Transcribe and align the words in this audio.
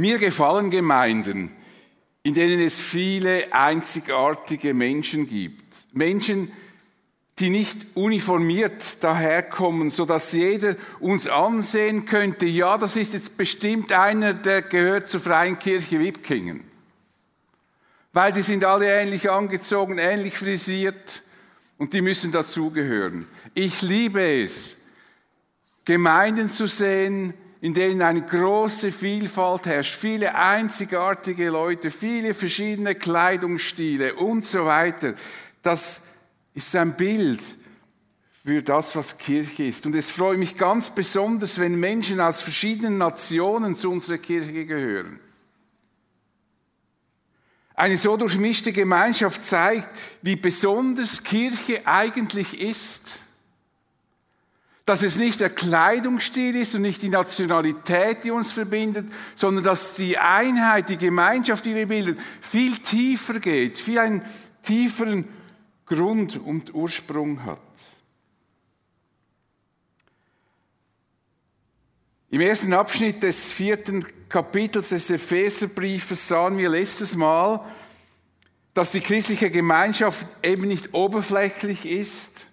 Mir 0.00 0.16
gefallen 0.16 0.70
Gemeinden, 0.70 1.54
in 2.22 2.32
denen 2.32 2.58
es 2.58 2.80
viele 2.80 3.52
einzigartige 3.52 4.72
Menschen 4.72 5.28
gibt. 5.28 5.86
Menschen, 5.92 6.50
die 7.38 7.50
nicht 7.50 7.76
uniformiert 7.94 9.04
daherkommen, 9.04 9.90
so 9.90 10.06
dass 10.06 10.32
jeder 10.32 10.76
uns 11.00 11.26
ansehen 11.26 12.06
könnte, 12.06 12.46
ja, 12.46 12.78
das 12.78 12.96
ist 12.96 13.12
jetzt 13.12 13.36
bestimmt 13.36 13.92
einer, 13.92 14.32
der 14.32 14.62
gehört 14.62 15.10
zur 15.10 15.20
Freien 15.20 15.58
Kirche 15.58 16.00
Wipkingen. 16.00 16.64
Weil 18.14 18.32
die 18.32 18.42
sind 18.42 18.64
alle 18.64 18.86
ähnlich 18.86 19.30
angezogen, 19.30 19.98
ähnlich 19.98 20.38
frisiert 20.38 21.22
und 21.76 21.92
die 21.92 22.00
müssen 22.00 22.32
dazugehören. 22.32 23.26
Ich 23.52 23.82
liebe 23.82 24.22
es, 24.22 24.78
Gemeinden 25.84 26.48
zu 26.48 26.66
sehen, 26.66 27.34
in 27.60 27.74
denen 27.74 28.00
eine 28.00 28.22
große 28.22 28.90
Vielfalt 28.90 29.66
herrscht, 29.66 29.94
viele 29.94 30.34
einzigartige 30.34 31.50
Leute, 31.50 31.90
viele 31.90 32.32
verschiedene 32.32 32.94
Kleidungsstile 32.94 34.14
und 34.14 34.46
so 34.46 34.64
weiter. 34.64 35.14
Das 35.62 36.14
ist 36.54 36.74
ein 36.74 36.96
Bild 36.96 37.42
für 38.44 38.62
das, 38.62 38.96
was 38.96 39.18
Kirche 39.18 39.64
ist. 39.64 39.84
Und 39.84 39.94
es 39.94 40.10
freut 40.10 40.38
mich 40.38 40.56
ganz 40.56 40.94
besonders, 40.94 41.58
wenn 41.58 41.78
Menschen 41.78 42.20
aus 42.20 42.40
verschiedenen 42.40 42.96
Nationen 42.96 43.74
zu 43.74 43.90
unserer 43.90 44.18
Kirche 44.18 44.64
gehören. 44.64 45.20
Eine 47.74 47.98
so 47.98 48.16
durchmischte 48.16 48.72
Gemeinschaft 48.72 49.44
zeigt, 49.44 49.88
wie 50.22 50.36
besonders 50.36 51.22
Kirche 51.22 51.82
eigentlich 51.86 52.58
ist. 52.60 53.18
Dass 54.90 55.02
es 55.02 55.18
nicht 55.18 55.38
der 55.38 55.50
Kleidungsstil 55.50 56.56
ist 56.56 56.74
und 56.74 56.82
nicht 56.82 57.00
die 57.00 57.10
Nationalität, 57.10 58.24
die 58.24 58.32
uns 58.32 58.50
verbindet, 58.50 59.06
sondern 59.36 59.62
dass 59.62 59.94
die 59.94 60.18
Einheit, 60.18 60.88
die 60.88 60.96
Gemeinschaft, 60.96 61.64
die 61.64 61.76
wir 61.76 61.86
bilden, 61.86 62.18
viel 62.40 62.76
tiefer 62.76 63.38
geht, 63.38 63.78
viel 63.78 64.00
einen 64.00 64.22
tieferen 64.64 65.28
Grund 65.86 66.38
und 66.38 66.74
Ursprung 66.74 67.44
hat. 67.44 67.60
Im 72.30 72.40
ersten 72.40 72.72
Abschnitt 72.72 73.22
des 73.22 73.52
vierten 73.52 74.04
Kapitels 74.28 74.88
des 74.88 75.08
Epheserbriefes 75.08 76.26
sahen 76.26 76.58
wir 76.58 76.68
letztes 76.68 77.14
Mal, 77.14 77.64
dass 78.74 78.90
die 78.90 79.00
christliche 79.00 79.52
Gemeinschaft 79.52 80.26
eben 80.42 80.66
nicht 80.66 80.94
oberflächlich 80.94 81.86
ist. 81.86 82.48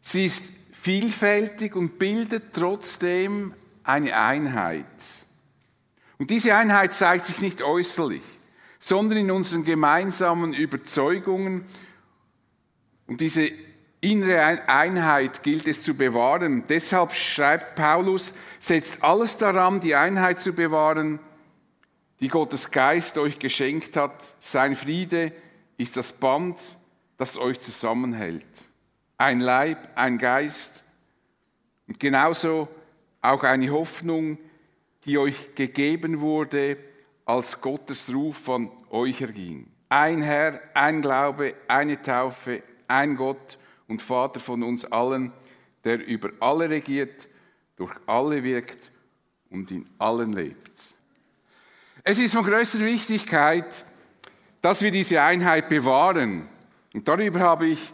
Sie 0.00 0.24
ist 0.24 0.57
vielfältig 0.80 1.74
und 1.74 1.98
bildet 1.98 2.54
trotzdem 2.54 3.54
eine 3.84 4.16
Einheit. 4.16 4.86
Und 6.18 6.30
diese 6.30 6.54
Einheit 6.54 6.94
zeigt 6.94 7.26
sich 7.26 7.40
nicht 7.40 7.62
äußerlich, 7.62 8.22
sondern 8.78 9.18
in 9.18 9.30
unseren 9.30 9.64
gemeinsamen 9.64 10.54
Überzeugungen 10.54 11.64
und 13.06 13.20
diese 13.20 13.50
innere 14.00 14.68
Einheit 14.68 15.42
gilt 15.42 15.66
es 15.66 15.82
zu 15.82 15.94
bewahren. 15.94 16.64
Deshalb 16.68 17.12
schreibt 17.12 17.74
Paulus, 17.74 18.34
setzt 18.60 19.02
alles 19.02 19.36
daran, 19.36 19.80
die 19.80 19.94
Einheit 19.94 20.40
zu 20.40 20.52
bewahren, 20.52 21.18
die 22.20 22.28
Gottes 22.28 22.70
Geist 22.70 23.18
euch 23.18 23.38
geschenkt 23.38 23.96
hat. 23.96 24.34
Sein 24.38 24.76
Friede 24.76 25.32
ist 25.76 25.96
das 25.96 26.12
Band, 26.12 26.56
das 27.16 27.38
euch 27.38 27.60
zusammenhält. 27.60 28.67
Ein 29.18 29.40
Leib, 29.40 29.88
ein 29.96 30.16
Geist 30.16 30.84
und 31.88 31.98
genauso 31.98 32.68
auch 33.20 33.42
eine 33.42 33.70
Hoffnung, 33.70 34.38
die 35.04 35.18
euch 35.18 35.54
gegeben 35.54 36.20
wurde, 36.20 36.76
als 37.24 37.60
Gottes 37.60 38.12
Ruf 38.14 38.36
von 38.36 38.70
euch 38.90 39.20
erging. 39.20 39.66
Ein 39.88 40.22
Herr, 40.22 40.60
ein 40.74 41.02
Glaube, 41.02 41.54
eine 41.66 42.00
Taufe, 42.00 42.62
ein 42.86 43.16
Gott 43.16 43.58
und 43.86 44.02
Vater 44.02 44.38
von 44.38 44.62
uns 44.62 44.84
allen, 44.84 45.32
der 45.84 46.06
über 46.06 46.30
alle 46.40 46.70
regiert, 46.70 47.28
durch 47.76 47.92
alle 48.06 48.42
wirkt 48.44 48.92
und 49.50 49.70
in 49.70 49.88
allen 49.98 50.32
lebt. 50.32 50.70
Es 52.04 52.18
ist 52.18 52.34
von 52.34 52.44
größter 52.44 52.80
Wichtigkeit, 52.80 53.84
dass 54.62 54.82
wir 54.82 54.90
diese 54.90 55.22
Einheit 55.22 55.68
bewahren. 55.68 56.48
Und 56.94 57.06
darüber 57.06 57.40
habe 57.40 57.66
ich 57.66 57.92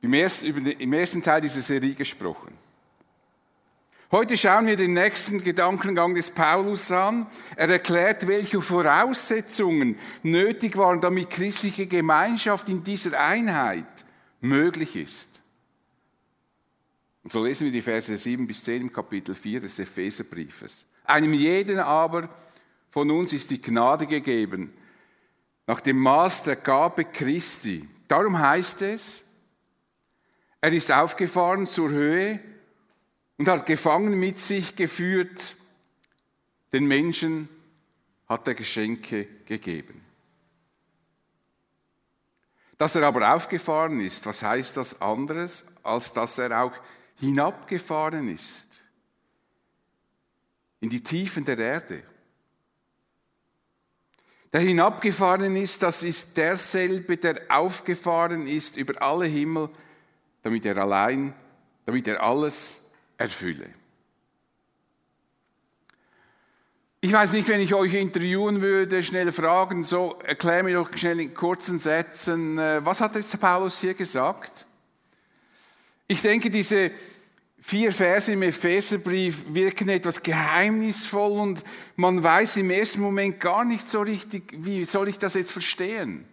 im 0.00 0.12
ersten 0.92 1.22
Teil 1.22 1.40
dieser 1.40 1.62
Serie 1.62 1.94
gesprochen. 1.94 2.56
Heute 4.12 4.36
schauen 4.36 4.68
wir 4.68 4.76
den 4.76 4.92
nächsten 4.92 5.42
Gedankengang 5.42 6.14
des 6.14 6.30
Paulus 6.30 6.92
an. 6.92 7.26
Er 7.56 7.68
erklärt, 7.68 8.28
welche 8.28 8.62
Voraussetzungen 8.62 9.98
nötig 10.22 10.76
waren, 10.76 11.00
damit 11.00 11.30
christliche 11.30 11.88
Gemeinschaft 11.88 12.68
in 12.68 12.84
dieser 12.84 13.20
Einheit 13.20 14.06
möglich 14.40 14.94
ist. 14.94 15.42
Und 17.24 17.32
so 17.32 17.44
lesen 17.44 17.64
wir 17.64 17.72
die 17.72 17.82
Verse 17.82 18.16
7 18.16 18.46
bis 18.46 18.62
10 18.62 18.82
im 18.82 18.92
Kapitel 18.92 19.34
4 19.34 19.60
des 19.62 19.76
Epheserbriefes. 19.80 20.86
Einem 21.02 21.32
jeden 21.32 21.80
aber 21.80 22.28
von 22.90 23.10
uns 23.10 23.32
ist 23.32 23.50
die 23.50 23.60
Gnade 23.60 24.06
gegeben, 24.06 24.72
nach 25.66 25.80
dem 25.80 25.98
Maß 25.98 26.44
der 26.44 26.54
Gabe 26.54 27.04
Christi. 27.06 27.88
Darum 28.06 28.38
heißt 28.38 28.82
es, 28.82 29.25
er 30.66 30.72
ist 30.72 30.90
aufgefahren 30.90 31.68
zur 31.68 31.90
Höhe, 31.90 32.40
und 33.38 33.46
hat 33.48 33.66
gefangen 33.66 34.18
mit 34.18 34.40
sich 34.40 34.74
geführt. 34.74 35.54
Den 36.72 36.86
Menschen 36.86 37.48
hat 38.26 38.48
er 38.48 38.54
Geschenke 38.54 39.28
gegeben. 39.44 40.02
Dass 42.78 42.96
er 42.96 43.04
aber 43.04 43.32
aufgefahren 43.32 44.00
ist, 44.00 44.26
was 44.26 44.42
heißt 44.42 44.76
das 44.76 45.00
anderes, 45.00 45.76
als 45.84 46.12
dass 46.12 46.38
er 46.38 46.64
auch 46.64 46.72
hinabgefahren 47.20 48.28
ist 48.28 48.82
in 50.80 50.90
die 50.90 51.02
Tiefen 51.02 51.44
der 51.44 51.58
Erde. 51.58 52.02
Der 54.52 54.60
hinabgefahren 54.60 55.54
ist, 55.54 55.84
das 55.84 56.02
ist 56.02 56.36
derselbe, 56.36 57.16
der 57.16 57.42
aufgefahren 57.48 58.48
ist 58.48 58.76
über 58.76 59.00
alle 59.00 59.26
Himmel, 59.26 59.70
damit 60.46 60.64
er 60.64 60.78
allein, 60.78 61.34
damit 61.86 62.06
er 62.06 62.22
alles 62.22 62.92
erfülle. 63.18 63.68
Ich 67.00 67.12
weiß 67.12 67.32
nicht, 67.32 67.48
wenn 67.48 67.60
ich 67.60 67.74
euch 67.74 67.94
interviewen 67.94 68.62
würde, 68.62 69.02
schnell 69.02 69.32
fragen, 69.32 69.82
so 69.82 70.20
erklär 70.24 70.62
mir 70.62 70.76
doch 70.76 70.96
schnell 70.96 71.18
in 71.18 71.34
kurzen 71.34 71.80
Sätzen, 71.80 72.58
äh, 72.58 72.78
was 72.84 73.00
hat 73.00 73.16
jetzt 73.16 73.40
Paulus 73.40 73.80
hier 73.80 73.94
gesagt? 73.94 74.66
Ich 76.06 76.22
denke, 76.22 76.48
diese 76.48 76.92
vier 77.58 77.90
Verse 77.90 78.30
im 78.30 78.42
Epheserbrief 78.42 79.52
wirken 79.52 79.88
etwas 79.88 80.22
geheimnisvoll 80.22 81.40
und 81.40 81.64
man 81.96 82.22
weiß 82.22 82.58
im 82.58 82.70
ersten 82.70 83.00
Moment 83.00 83.40
gar 83.40 83.64
nicht 83.64 83.88
so 83.88 84.00
richtig, 84.00 84.44
wie 84.58 84.84
soll 84.84 85.08
ich 85.08 85.18
das 85.18 85.34
jetzt 85.34 85.50
verstehen? 85.50 86.24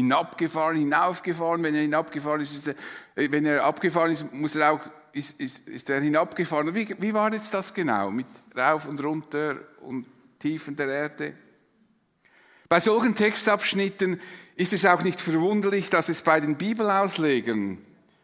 Hinabgefahren, 0.00 0.78
hinaufgefahren, 0.78 1.62
wenn 1.62 1.74
er 1.74 1.82
hinabgefahren 1.82 2.40
ist, 2.40 2.54
ist 2.54 2.68
er, 2.68 2.74
äh, 3.22 3.30
wenn 3.30 3.46
er 3.46 3.64
abgefahren 3.64 4.10
ist, 4.10 4.32
muss 4.32 4.56
er 4.56 4.72
auch 4.72 4.80
ist, 5.12 5.40
ist, 5.40 5.68
ist 5.68 5.90
er 5.90 6.00
hinabgefahren. 6.00 6.74
Wie, 6.74 6.94
wie 6.98 7.14
war 7.14 7.32
jetzt 7.32 7.52
das 7.52 7.74
genau 7.74 8.10
mit 8.10 8.26
rauf 8.56 8.86
und 8.86 9.02
runter 9.02 9.56
und 9.80 10.06
Tiefen 10.38 10.76
der 10.76 10.88
Erde? 10.88 11.34
Bei 12.68 12.78
solchen 12.78 13.14
Textabschnitten 13.14 14.20
ist 14.56 14.72
es 14.72 14.86
auch 14.86 15.02
nicht 15.02 15.20
verwunderlich, 15.20 15.90
dass 15.90 16.08
es 16.08 16.22
bei 16.22 16.38
den 16.38 16.56
Bibelauslegern, 16.56 17.78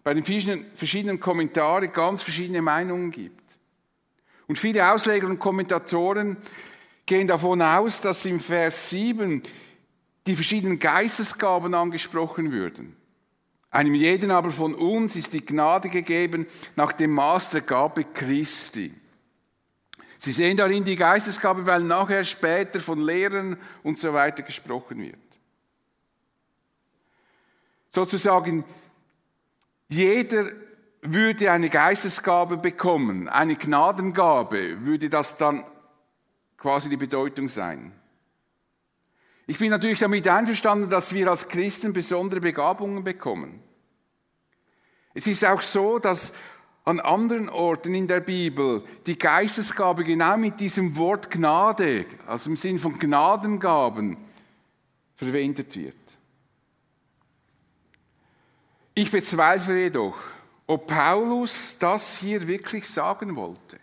bei 0.04 0.14
den 0.14 0.22
verschiedenen, 0.22 0.66
verschiedenen 0.74 1.18
Kommentaren 1.18 1.92
ganz 1.92 2.22
verschiedene 2.22 2.62
Meinungen 2.62 3.10
gibt. 3.10 3.42
Und 4.46 4.58
viele 4.58 4.92
Ausleger 4.92 5.26
und 5.26 5.40
Kommentatoren 5.40 6.36
gehen 7.04 7.26
davon 7.26 7.62
aus, 7.62 8.00
dass 8.00 8.24
im 8.24 8.38
Vers 8.38 8.90
7 8.90 9.42
die 10.26 10.34
verschiedenen 10.34 10.78
Geistesgaben 10.78 11.74
angesprochen 11.74 12.52
würden. 12.52 12.96
Einem 13.70 13.94
jeden 13.94 14.30
aber 14.30 14.50
von 14.50 14.74
uns 14.74 15.16
ist 15.16 15.32
die 15.32 15.44
Gnade 15.44 15.88
gegeben 15.88 16.46
nach 16.76 16.92
dem 16.92 17.12
Maß 17.12 17.50
der 17.50 17.60
Gabe 17.60 18.04
Christi. 18.04 18.92
Sie 20.18 20.32
sehen 20.32 20.56
darin 20.56 20.84
die 20.84 20.96
Geistesgabe, 20.96 21.66
weil 21.66 21.82
nachher 21.82 22.24
später 22.24 22.80
von 22.80 23.00
Lehrern 23.00 23.58
und 23.82 23.98
so 23.98 24.12
weiter 24.12 24.42
gesprochen 24.42 25.00
wird. 25.00 25.18
Sozusagen, 27.90 28.64
jeder 29.88 30.50
würde 31.02 31.50
eine 31.50 31.68
Geistesgabe 31.68 32.56
bekommen, 32.56 33.28
eine 33.28 33.56
Gnadengabe, 33.56 34.84
würde 34.84 35.08
das 35.08 35.36
dann 35.36 35.64
quasi 36.56 36.88
die 36.88 36.96
Bedeutung 36.96 37.48
sein. 37.48 37.92
Ich 39.46 39.58
bin 39.58 39.70
natürlich 39.70 40.00
damit 40.00 40.26
einverstanden, 40.26 40.90
dass 40.90 41.14
wir 41.14 41.28
als 41.28 41.48
Christen 41.48 41.92
besondere 41.92 42.40
Begabungen 42.40 43.04
bekommen. 43.04 43.62
Es 45.14 45.26
ist 45.26 45.44
auch 45.44 45.62
so, 45.62 45.98
dass 45.98 46.34
an 46.84 47.00
anderen 47.00 47.48
Orten 47.48 47.94
in 47.94 48.06
der 48.06 48.20
Bibel 48.20 48.84
die 49.06 49.18
Geistesgabe 49.18 50.04
genau 50.04 50.36
mit 50.36 50.60
diesem 50.60 50.96
Wort 50.96 51.30
Gnade, 51.30 52.06
also 52.26 52.50
im 52.50 52.56
Sinn 52.56 52.78
von 52.78 52.98
Gnadengaben, 52.98 54.16
verwendet 55.16 55.76
wird. 55.76 55.96
Ich 58.94 59.10
bezweifle 59.10 59.78
jedoch, 59.82 60.16
ob 60.66 60.86
Paulus 60.86 61.78
das 61.78 62.18
hier 62.18 62.46
wirklich 62.46 62.88
sagen 62.88 63.36
wollte. 63.36 63.78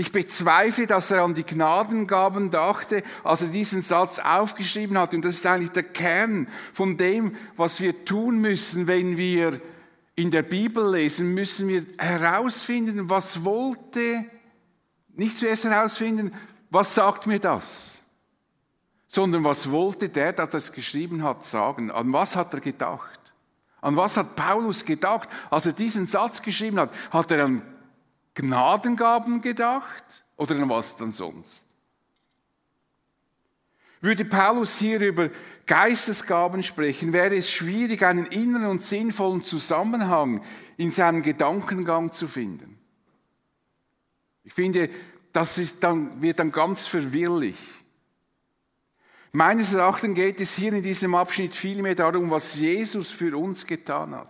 Ich 0.00 0.12
bezweifle, 0.12 0.86
dass 0.86 1.10
er 1.10 1.24
an 1.24 1.34
die 1.34 1.44
Gnadengaben 1.44 2.50
dachte, 2.50 3.02
als 3.22 3.42
er 3.42 3.48
diesen 3.48 3.82
Satz 3.82 4.18
aufgeschrieben 4.18 4.96
hat. 4.96 5.12
Und 5.12 5.26
das 5.26 5.34
ist 5.34 5.46
eigentlich 5.46 5.72
der 5.72 5.82
Kern 5.82 6.48
von 6.72 6.96
dem, 6.96 7.36
was 7.58 7.82
wir 7.82 8.06
tun 8.06 8.38
müssen, 8.38 8.86
wenn 8.86 9.18
wir 9.18 9.60
in 10.16 10.30
der 10.30 10.40
Bibel 10.40 10.92
lesen, 10.92 11.34
müssen 11.34 11.68
wir 11.68 11.84
herausfinden, 11.98 13.10
was 13.10 13.44
wollte, 13.44 14.24
nicht 15.16 15.36
zuerst 15.36 15.64
herausfinden, 15.64 16.32
was 16.70 16.94
sagt 16.94 17.26
mir 17.26 17.38
das, 17.38 17.98
sondern 19.06 19.44
was 19.44 19.70
wollte 19.70 20.08
der, 20.08 20.32
der 20.32 20.46
das 20.46 20.72
geschrieben 20.72 21.24
hat, 21.24 21.44
sagen. 21.44 21.90
An 21.90 22.10
was 22.10 22.36
hat 22.36 22.54
er 22.54 22.60
gedacht? 22.60 23.34
An 23.82 23.98
was 23.98 24.16
hat 24.16 24.34
Paulus 24.34 24.86
gedacht, 24.86 25.28
als 25.50 25.66
er 25.66 25.72
diesen 25.72 26.06
Satz 26.06 26.40
geschrieben 26.40 26.80
hat? 26.80 26.90
Hat 27.10 27.30
er 27.30 27.44
an 27.44 27.60
Gnadengaben 28.40 29.42
gedacht 29.42 30.24
oder 30.36 30.56
an 30.56 30.68
was 30.68 30.96
dann 30.96 31.12
sonst? 31.12 31.66
Würde 34.00 34.24
Paulus 34.24 34.78
hier 34.78 35.00
über 35.00 35.30
Geistesgaben 35.66 36.62
sprechen, 36.62 37.12
wäre 37.12 37.36
es 37.36 37.50
schwierig, 37.50 38.02
einen 38.02 38.26
inneren 38.26 38.66
und 38.66 38.82
sinnvollen 38.82 39.44
Zusammenhang 39.44 40.42
in 40.78 40.90
seinem 40.90 41.22
Gedankengang 41.22 42.10
zu 42.12 42.26
finden. 42.26 42.78
Ich 44.42 44.54
finde, 44.54 44.88
das 45.32 45.58
ist 45.58 45.84
dann, 45.84 46.22
wird 46.22 46.38
dann 46.40 46.50
ganz 46.50 46.86
verwirrlich. 46.86 47.58
Meines 49.32 49.74
Erachtens 49.74 50.16
geht 50.16 50.40
es 50.40 50.54
hier 50.56 50.72
in 50.72 50.82
diesem 50.82 51.14
Abschnitt 51.14 51.54
vielmehr 51.54 51.94
darum, 51.94 52.30
was 52.30 52.56
Jesus 52.56 53.10
für 53.10 53.36
uns 53.36 53.66
getan 53.66 54.14
hat. 54.14 54.28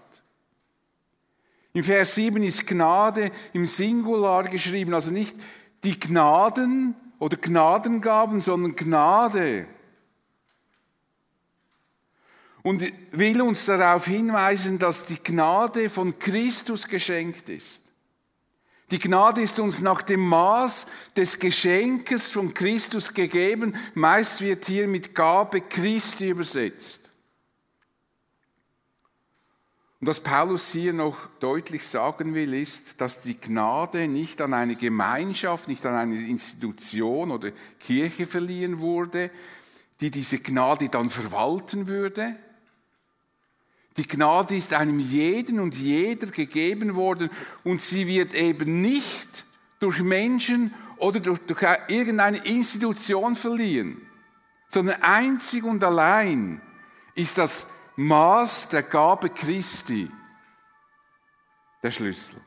Im 1.72 1.84
Vers 1.84 2.16
7 2.16 2.42
ist 2.42 2.66
Gnade 2.66 3.30
im 3.52 3.64
Singular 3.64 4.44
geschrieben, 4.44 4.92
also 4.92 5.12
nicht 5.12 5.36
die 5.84 5.98
Gnaden 5.98 6.94
oder 7.18 7.36
Gnadengaben, 7.36 8.40
sondern 8.40 8.74
Gnade. 8.74 9.66
Und 12.62 12.84
will 13.12 13.40
uns 13.40 13.66
darauf 13.66 14.06
hinweisen, 14.06 14.78
dass 14.78 15.06
die 15.06 15.22
Gnade 15.22 15.88
von 15.88 16.18
Christus 16.18 16.88
geschenkt 16.88 17.48
ist. 17.48 17.90
Die 18.90 18.98
Gnade 18.98 19.40
ist 19.40 19.60
uns 19.60 19.80
nach 19.80 20.02
dem 20.02 20.20
Maß 20.20 20.86
des 21.16 21.38
Geschenkes 21.38 22.28
von 22.28 22.52
Christus 22.52 23.14
gegeben. 23.14 23.76
Meist 23.94 24.40
wird 24.40 24.64
hier 24.64 24.88
mit 24.88 25.14
Gabe 25.14 25.60
Christi 25.60 26.30
übersetzt. 26.30 26.99
Und 30.00 30.06
was 30.06 30.20
Paulus 30.20 30.72
hier 30.72 30.94
noch 30.94 31.26
deutlich 31.40 31.86
sagen 31.86 32.34
will, 32.34 32.54
ist, 32.54 33.02
dass 33.02 33.20
die 33.20 33.38
Gnade 33.38 34.08
nicht 34.08 34.40
an 34.40 34.54
eine 34.54 34.74
Gemeinschaft, 34.74 35.68
nicht 35.68 35.84
an 35.84 35.94
eine 35.94 36.16
Institution 36.16 37.30
oder 37.30 37.50
Kirche 37.78 38.26
verliehen 38.26 38.80
wurde, 38.80 39.30
die 40.00 40.10
diese 40.10 40.38
Gnade 40.38 40.88
dann 40.88 41.10
verwalten 41.10 41.86
würde. 41.86 42.34
Die 43.98 44.08
Gnade 44.08 44.56
ist 44.56 44.72
einem 44.72 44.98
jeden 44.98 45.60
und 45.60 45.74
jeder 45.74 46.28
gegeben 46.28 46.96
worden 46.96 47.28
und 47.64 47.82
sie 47.82 48.06
wird 48.06 48.32
eben 48.32 48.80
nicht 48.80 49.44
durch 49.80 50.00
Menschen 50.00 50.72
oder 50.96 51.20
durch, 51.20 51.40
durch 51.40 51.62
irgendeine 51.88 52.38
Institution 52.46 53.36
verliehen, 53.36 54.00
sondern 54.68 55.02
einzig 55.02 55.64
und 55.64 55.84
allein 55.84 56.62
ist 57.14 57.36
das 57.36 57.66
Maß 58.00 58.70
der 58.70 58.82
Gabe 58.82 59.28
Christi 59.28 60.10
der 61.82 61.90
Schlüssel. 61.90 62.40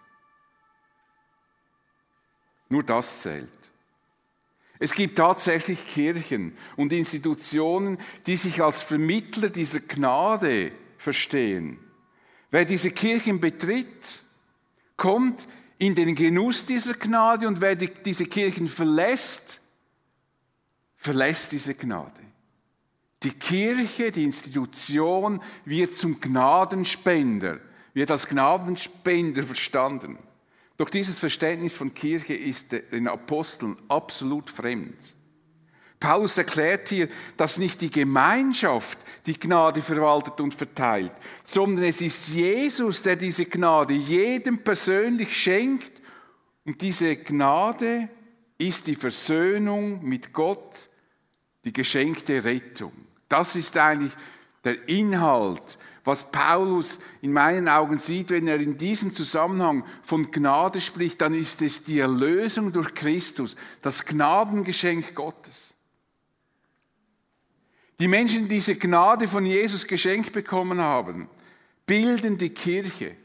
Nur 2.69 2.81
das 2.81 3.21
zählt. 3.21 3.50
Es 4.79 4.95
gibt 4.95 5.15
tatsächlich 5.15 5.88
Kirchen 5.88 6.57
und 6.75 6.91
Institutionen, 6.91 8.00
die 8.25 8.35
sich 8.35 8.63
als 8.63 8.81
Vermittler 8.81 9.50
dieser 9.50 9.81
Gnade 9.81 10.71
verstehen. 10.97 11.77
Wer 12.49 12.65
diese 12.65 12.89
Kirchen 12.89 13.39
betritt, 13.39 14.23
kommt 14.97 15.47
in 15.77 15.94
den 15.94 16.15
Genuss 16.15 16.65
dieser 16.65 16.95
Gnade 16.95 17.47
und 17.47 17.61
wer 17.61 17.75
diese 17.75 18.25
Kirchen 18.25 18.67
verlässt, 18.67 19.61
verlässt 20.97 21.51
diese 21.51 21.75
Gnade. 21.75 22.32
Die 23.23 23.31
Kirche, 23.31 24.11
die 24.11 24.23
Institution 24.23 25.41
wird 25.65 25.93
zum 25.93 26.19
Gnadenspender, 26.19 27.59
wird 27.93 28.11
als 28.11 28.27
Gnadenspender 28.27 29.43
verstanden. 29.43 30.17
Doch 30.77 30.89
dieses 30.89 31.19
Verständnis 31.19 31.77
von 31.77 31.93
Kirche 31.93 32.33
ist 32.33 32.73
den 32.91 33.07
Aposteln 33.07 33.77
absolut 33.87 34.49
fremd. 34.49 35.15
Paulus 35.99 36.37
erklärt 36.37 36.89
hier, 36.89 37.07
dass 37.37 37.59
nicht 37.59 37.79
die 37.79 37.89
Gemeinschaft 37.89 38.97
die 39.25 39.39
Gnade 39.39 39.81
verwaltet 39.81 40.41
und 40.41 40.53
verteilt, 40.53 41.13
sondern 41.45 41.85
es 41.85 42.01
ist 42.01 42.27
Jesus, 42.27 43.03
der 43.03 43.15
diese 43.15 43.45
Gnade 43.45 43.93
jedem 43.93 44.57
persönlich 44.57 45.37
schenkt. 45.37 46.01
Und 46.65 46.81
diese 46.81 47.15
Gnade 47.15 48.09
ist 48.57 48.87
die 48.87 48.95
Versöhnung 48.95 50.03
mit 50.03 50.33
Gott, 50.33 50.89
die 51.63 51.71
geschenkte 51.71 52.43
Rettung. 52.43 52.91
Das 53.33 53.56
ist 53.56 53.75
eigentlich 53.77 54.13
der 54.63 54.88
Inhalt, 54.88 55.80
was 56.03 56.31
Paulus 56.31 57.00
in 57.24 57.33
meinen 57.33 57.68
Augen 57.68 57.97
sieht, 57.97 58.30
wenn 58.30 58.47
er 58.47 58.59
in 58.59 58.77
diesem 58.77 59.12
Zusammenhang 59.12 59.83
von 60.03 60.30
Gnade 60.30 60.80
spricht, 60.80 61.19
dann 61.19 61.33
ist 61.33 61.59
es 61.63 61.83
die 61.83 61.97
Erlösung 61.97 62.71
durch 62.71 62.94
Christus, 62.94 63.56
das 63.81 64.06
Gnadengeschenk 64.06 65.15
Gottes. 65.15 65.74
Die 67.97 68.07
Menschen, 68.07 68.44
die 68.44 68.56
diese 68.56 68.75
Gnade 68.75 69.27
von 69.27 69.47
Jesus 69.47 69.88
geschenkt 69.88 70.31
bekommen 70.31 70.80
haben, 70.80 71.27
bilden 71.88 72.38
die 72.38 72.51
Kirche. 72.51 73.15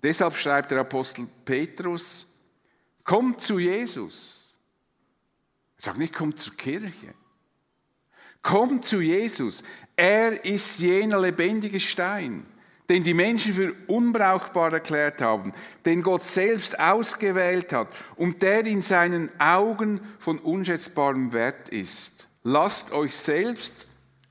Deshalb 0.00 0.36
schreibt 0.36 0.70
der 0.70 0.78
Apostel 0.78 1.26
Petrus, 1.44 2.28
kommt 3.02 3.42
zu 3.42 3.58
Jesus. 3.58 4.56
Er 5.78 5.82
sagt 5.82 5.98
nicht, 5.98 6.14
kommt 6.14 6.38
zur 6.38 6.54
Kirche. 6.54 7.12
Kommt 8.42 8.84
zu 8.84 9.00
Jesus. 9.00 9.62
Er 9.96 10.44
ist 10.44 10.78
jener 10.78 11.20
lebendige 11.20 11.80
Stein, 11.80 12.46
den 12.88 13.02
die 13.02 13.14
Menschen 13.14 13.52
für 13.52 13.74
unbrauchbar 13.86 14.72
erklärt 14.72 15.20
haben, 15.20 15.52
den 15.84 16.02
Gott 16.02 16.24
selbst 16.24 16.78
ausgewählt 16.78 17.72
hat 17.72 17.88
und 18.16 18.40
der 18.42 18.64
in 18.64 18.80
seinen 18.80 19.28
Augen 19.40 20.00
von 20.18 20.38
unschätzbarem 20.38 21.32
Wert 21.32 21.68
ist. 21.68 22.28
Lasst 22.44 22.92
euch 22.92 23.14
selbst 23.16 23.88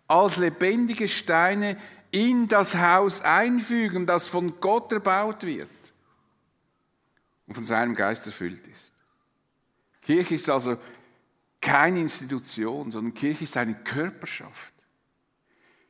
als 0.07 0.37
lebendige 0.37 1.07
Steine 1.07 1.77
in 2.11 2.47
das 2.47 2.75
Haus 2.77 3.21
einfügen, 3.21 4.05
das 4.05 4.27
von 4.27 4.59
Gott 4.59 4.91
erbaut 4.91 5.43
wird 5.43 5.69
und 7.45 7.55
von 7.55 7.63
seinem 7.63 7.93
Geist 7.93 8.25
erfüllt 8.25 8.67
ist. 8.67 8.95
Kirche 10.01 10.35
ist 10.35 10.49
also 10.49 10.77
keine 11.61 11.99
Institution, 11.99 12.91
sondern 12.91 13.13
Kirche 13.13 13.43
ist 13.43 13.57
eine 13.57 13.75
Körperschaft. 13.75 14.73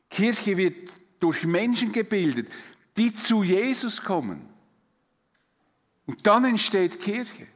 Kirche 0.09 0.57
wird 0.57 0.91
durch 1.19 1.43
Menschen 1.43 1.91
gebildet, 1.91 2.49
die 2.95 3.13
zu 3.13 3.43
Jesus 3.43 4.03
kommen. 4.03 4.47
Und 6.05 6.25
dann 6.25 6.45
entsteht 6.45 7.01
Kirche. 7.01 7.47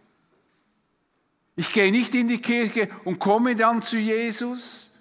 Ich 1.55 1.71
gehe 1.71 1.91
nicht 1.91 2.13
in 2.15 2.27
die 2.27 2.41
Kirche 2.41 2.89
und 3.05 3.19
komme 3.19 3.55
dann 3.55 3.81
zu 3.81 3.97
Jesus. 3.97 4.91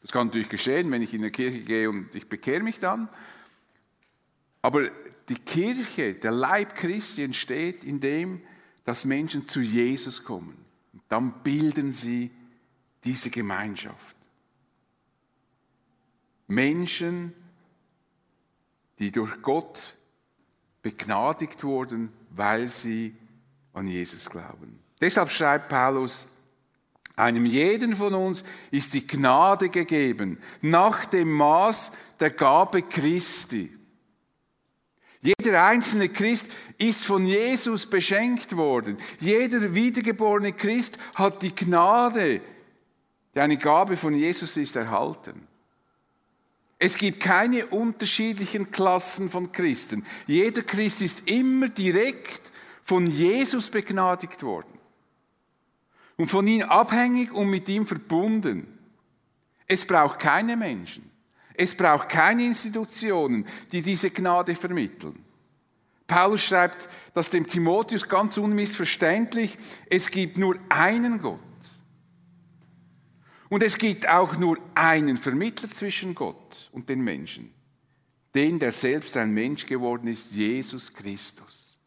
Das 0.00 0.12
kann 0.12 0.28
natürlich 0.28 0.48
geschehen, 0.48 0.90
wenn 0.90 1.02
ich 1.02 1.12
in 1.12 1.22
die 1.22 1.30
Kirche 1.30 1.60
gehe 1.60 1.90
und 1.90 2.14
ich 2.14 2.28
bekehre 2.28 2.62
mich 2.62 2.78
dann. 2.78 3.08
Aber 4.62 4.90
die 5.28 5.34
Kirche, 5.34 6.14
der 6.14 6.32
Leib 6.32 6.74
Christi 6.74 7.22
entsteht, 7.22 7.84
indem 7.84 8.40
dass 8.84 9.04
Menschen 9.04 9.48
zu 9.48 9.60
Jesus 9.60 10.24
kommen 10.24 10.67
dann 11.08 11.42
bilden 11.42 11.92
sie 11.92 12.30
diese 13.04 13.30
Gemeinschaft. 13.30 14.16
Menschen, 16.46 17.34
die 18.98 19.10
durch 19.10 19.40
Gott 19.42 19.96
begnadigt 20.82 21.62
wurden, 21.64 22.12
weil 22.30 22.68
sie 22.68 23.16
an 23.72 23.86
Jesus 23.86 24.28
glauben. 24.28 24.78
Deshalb 25.00 25.30
schreibt 25.30 25.68
Paulus, 25.68 26.28
einem 27.16 27.46
jeden 27.46 27.96
von 27.96 28.14
uns 28.14 28.44
ist 28.70 28.94
die 28.94 29.06
Gnade 29.06 29.68
gegeben, 29.68 30.38
nach 30.62 31.04
dem 31.06 31.32
Maß 31.32 31.92
der 32.20 32.30
Gabe 32.30 32.82
Christi. 32.82 33.77
Jeder 35.20 35.64
einzelne 35.64 36.08
Christ 36.08 36.50
ist 36.78 37.04
von 37.04 37.26
Jesus 37.26 37.86
beschenkt 37.86 38.56
worden. 38.56 38.96
Jeder 39.18 39.74
wiedergeborene 39.74 40.52
Christ 40.52 40.98
hat 41.14 41.42
die 41.42 41.54
Gnade, 41.54 42.40
die 43.34 43.40
eine 43.40 43.56
Gabe 43.56 43.96
von 43.96 44.14
Jesus 44.14 44.56
ist, 44.56 44.76
erhalten. 44.76 45.48
Es 46.78 46.96
gibt 46.96 47.18
keine 47.18 47.66
unterschiedlichen 47.66 48.70
Klassen 48.70 49.30
von 49.30 49.50
Christen. 49.50 50.06
Jeder 50.28 50.62
Christ 50.62 51.02
ist 51.02 51.28
immer 51.28 51.68
direkt 51.68 52.52
von 52.84 53.06
Jesus 53.08 53.68
begnadigt 53.68 54.44
worden 54.44 54.78
und 56.16 56.28
von 56.28 56.46
ihm 56.46 56.62
abhängig 56.62 57.32
und 57.32 57.50
mit 57.50 57.68
ihm 57.68 57.84
verbunden. 57.84 58.78
Es 59.66 59.84
braucht 59.84 60.20
keine 60.20 60.56
Menschen. 60.56 61.07
Es 61.60 61.74
braucht 61.74 62.08
keine 62.08 62.44
Institutionen, 62.44 63.44
die 63.72 63.82
diese 63.82 64.10
Gnade 64.10 64.54
vermitteln. 64.54 65.24
Paulus 66.06 66.44
schreibt 66.44 66.88
das 67.14 67.30
dem 67.30 67.48
Timotheus 67.48 68.08
ganz 68.08 68.38
unmissverständlich. 68.38 69.58
Es 69.90 70.08
gibt 70.08 70.38
nur 70.38 70.56
einen 70.68 71.20
Gott. 71.20 71.40
Und 73.48 73.64
es 73.64 73.76
gibt 73.76 74.08
auch 74.08 74.36
nur 74.38 74.56
einen 74.76 75.16
Vermittler 75.16 75.68
zwischen 75.68 76.14
Gott 76.14 76.70
und 76.70 76.88
den 76.88 77.00
Menschen. 77.00 77.52
Den, 78.36 78.60
der 78.60 78.70
selbst 78.70 79.16
ein 79.16 79.34
Mensch 79.34 79.66
geworden 79.66 80.06
ist, 80.06 80.30
Jesus 80.30 80.94
Christus. 80.94 81.80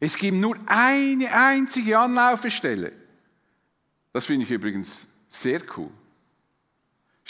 Es 0.00 0.16
gibt 0.16 0.36
nur 0.36 0.56
eine 0.66 1.32
einzige 1.32 1.96
Anlaufestelle. 1.96 2.92
Das 4.12 4.26
finde 4.26 4.44
ich 4.44 4.50
übrigens 4.50 5.06
sehr 5.28 5.60
cool. 5.76 5.92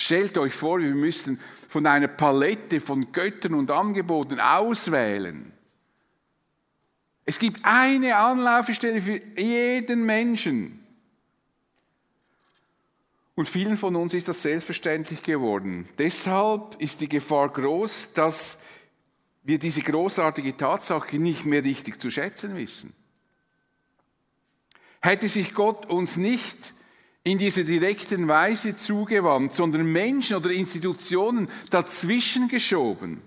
Stellt 0.00 0.38
euch 0.38 0.54
vor, 0.54 0.78
wir 0.80 0.94
müssen 0.94 1.38
von 1.68 1.84
einer 1.84 2.08
Palette 2.08 2.80
von 2.80 3.12
Göttern 3.12 3.52
und 3.52 3.70
Angeboten 3.70 4.40
auswählen. 4.40 5.52
Es 7.26 7.38
gibt 7.38 7.60
eine 7.64 8.16
Anlaufstelle 8.16 9.02
für 9.02 9.20
jeden 9.38 10.06
Menschen. 10.06 10.82
Und 13.34 13.46
vielen 13.46 13.76
von 13.76 13.94
uns 13.94 14.14
ist 14.14 14.26
das 14.26 14.40
selbstverständlich 14.40 15.22
geworden. 15.22 15.86
Deshalb 15.98 16.80
ist 16.80 17.02
die 17.02 17.08
Gefahr 17.10 17.50
groß, 17.50 18.14
dass 18.14 18.64
wir 19.42 19.58
diese 19.58 19.82
großartige 19.82 20.56
Tatsache 20.56 21.18
nicht 21.18 21.44
mehr 21.44 21.62
richtig 21.62 22.00
zu 22.00 22.10
schätzen 22.10 22.56
wissen. 22.56 22.94
Hätte 25.02 25.28
sich 25.28 25.52
Gott 25.52 25.84
uns 25.84 26.16
nicht 26.16 26.72
in 27.22 27.38
dieser 27.38 27.64
direkten 27.64 28.28
Weise 28.28 28.76
zugewandt, 28.76 29.54
sondern 29.54 29.90
Menschen 29.90 30.36
oder 30.36 30.50
Institutionen 30.50 31.48
dazwischen 31.70 32.48
geschoben, 32.48 33.20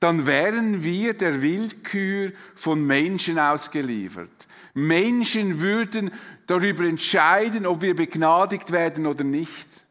dann 0.00 0.26
wären 0.26 0.84
wir 0.84 1.14
der 1.14 1.42
Willkür 1.42 2.32
von 2.54 2.86
Menschen 2.86 3.38
ausgeliefert. 3.38 4.46
Menschen 4.74 5.58
würden 5.60 6.12
darüber 6.46 6.84
entscheiden, 6.84 7.66
ob 7.66 7.82
wir 7.82 7.96
begnadigt 7.96 8.70
werden 8.70 9.06
oder 9.06 9.24
nicht. 9.24 9.86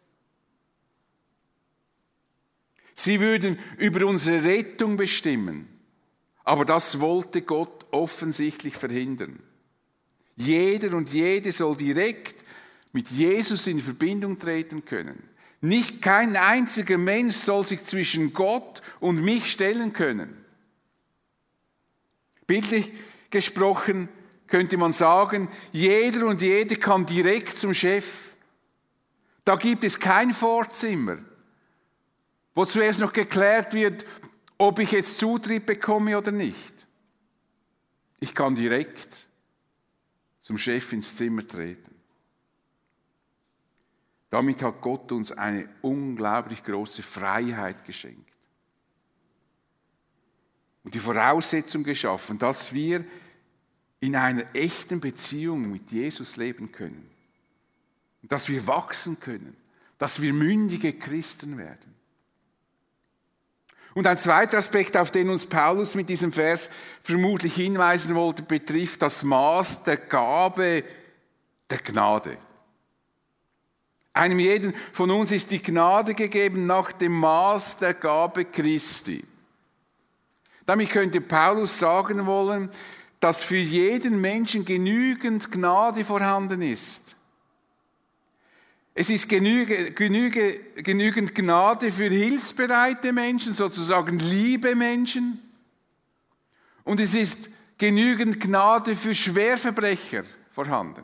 Sie 2.93 3.19
würden 3.19 3.59
über 3.77 4.05
unsere 4.07 4.43
Rettung 4.43 4.95
bestimmen. 4.95 5.67
Aber 6.43 6.63
das 6.63 7.01
wollte 7.01 7.41
Gott 7.41 7.85
offensichtlich 7.91 8.77
verhindern. 8.77 9.39
Jeder 10.37 10.95
und 10.95 11.09
jede 11.11 11.51
soll 11.51 11.75
direkt 11.75 12.36
mit 12.93 13.09
Jesus 13.09 13.67
in 13.67 13.81
Verbindung 13.81 14.39
treten 14.39 14.85
können. 14.85 15.21
Nicht 15.61 16.01
kein 16.01 16.35
einziger 16.35 16.97
Mensch 16.97 17.35
soll 17.35 17.65
sich 17.65 17.83
zwischen 17.83 18.33
Gott 18.33 18.81
und 18.99 19.23
mich 19.23 19.51
stellen 19.51 19.93
können. 19.93 20.45
Bildlich 22.45 22.93
gesprochen 23.29 24.07
könnte 24.47 24.77
man 24.77 24.93
sagen, 24.93 25.49
jeder 25.71 26.27
und 26.27 26.41
jede 26.41 26.77
kann 26.77 27.05
direkt 27.05 27.57
zum 27.57 27.73
Chef. 27.73 28.35
Da 29.43 29.55
gibt 29.55 29.83
es 29.83 29.99
kein 29.99 30.33
Vorzimmer, 30.33 31.17
wo 32.55 32.65
zuerst 32.65 32.99
noch 32.99 33.13
geklärt 33.13 33.73
wird, 33.73 34.05
ob 34.57 34.79
ich 34.79 34.91
jetzt 34.91 35.17
Zutritt 35.17 35.65
bekomme 35.65 36.17
oder 36.17 36.31
nicht. 36.31 36.87
Ich 38.19 38.33
kann 38.33 38.55
direkt 38.55 39.27
zum 40.39 40.57
Chef 40.57 40.93
ins 40.93 41.15
Zimmer 41.15 41.45
treten. 41.45 41.96
Damit 44.29 44.61
hat 44.61 44.81
Gott 44.81 45.11
uns 45.11 45.31
eine 45.31 45.69
unglaublich 45.81 46.63
große 46.63 47.01
Freiheit 47.01 47.85
geschenkt. 47.85 48.25
Und 50.83 50.93
die 50.93 50.99
Voraussetzung 50.99 51.83
geschaffen, 51.83 52.37
dass 52.37 52.73
wir 52.73 53.05
in 53.99 54.15
einer 54.15 54.43
echten 54.53 54.99
Beziehung 54.99 55.71
mit 55.71 55.91
Jesus 55.91 56.35
leben 56.37 56.71
können. 56.71 57.09
Dass 58.21 58.49
wir 58.49 58.67
wachsen 58.67 59.19
können. 59.19 59.55
Dass 59.97 60.21
wir 60.21 60.33
mündige 60.33 60.93
Christen 60.93 61.57
werden. 61.57 61.95
Und 63.95 64.05
ein 64.05 64.17
zweiter 64.17 64.59
Aspekt, 64.59 64.95
auf 64.95 65.09
den 65.09 65.29
uns 65.29 65.47
Paulus 65.47 65.95
mit 65.95 66.07
diesem 66.07 66.31
Vers 66.31 66.69
vermutlich 67.01 67.55
hinweisen 67.55 68.13
wollte, 68.13 68.43
betrifft 68.43 69.01
das 69.01 69.23
Maß 69.23 69.85
der 69.85 69.97
Gabe 69.97 70.83
der 71.69 71.79
Gnade. 71.79 72.37
Einem 74.17 74.39
jeden 74.39 74.73
von 74.91 75.11
uns 75.11 75.31
ist 75.31 75.51
die 75.51 75.61
Gnade 75.61 76.13
gegeben 76.13 76.65
nach 76.65 76.91
dem 76.91 77.13
Maß 77.13 77.77
der 77.77 77.93
Gabe 77.93 78.45
Christi. 78.45 79.23
Damit 80.65 80.89
könnte 80.89 81.21
Paulus 81.21 81.77
sagen 81.79 82.25
wollen, 82.25 82.69
dass 83.19 83.43
für 83.43 83.57
jeden 83.57 84.19
Menschen 84.19 84.65
genügend 84.65 85.51
Gnade 85.51 86.03
vorhanden 86.03 86.61
ist. 86.61 87.15
Es 88.93 89.09
ist 89.11 89.29
genüge, 89.29 89.91
genüge, 89.91 90.59
genügend 90.77 91.35
Gnade 91.35 91.91
für 91.91 92.09
hilfsbereite 92.09 93.13
Menschen, 93.13 93.53
sozusagen 93.53 94.17
liebe 94.17 94.75
Menschen. 94.75 95.39
Und 96.83 96.99
es 96.99 97.13
ist 97.13 97.49
genügend 97.77 98.39
Gnade 98.39 98.95
für 98.95 99.13
Schwerverbrecher 99.13 100.23
vorhanden. 100.51 101.03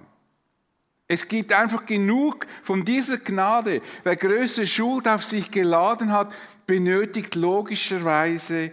Es 1.13 1.27
gibt 1.27 1.53
einfach 1.53 1.86
genug 1.86 2.48
von 2.63 2.84
dieser 2.84 3.20
Gnade. 3.20 3.84
Wer 4.03 4.15
größere 4.15 4.65
Schuld 4.65 5.08
auf 5.08 5.24
sich 5.24 5.51
geladen 5.51 6.12
hat, 6.12 6.34
benötigt 6.65 7.36
logischerweise 7.36 8.72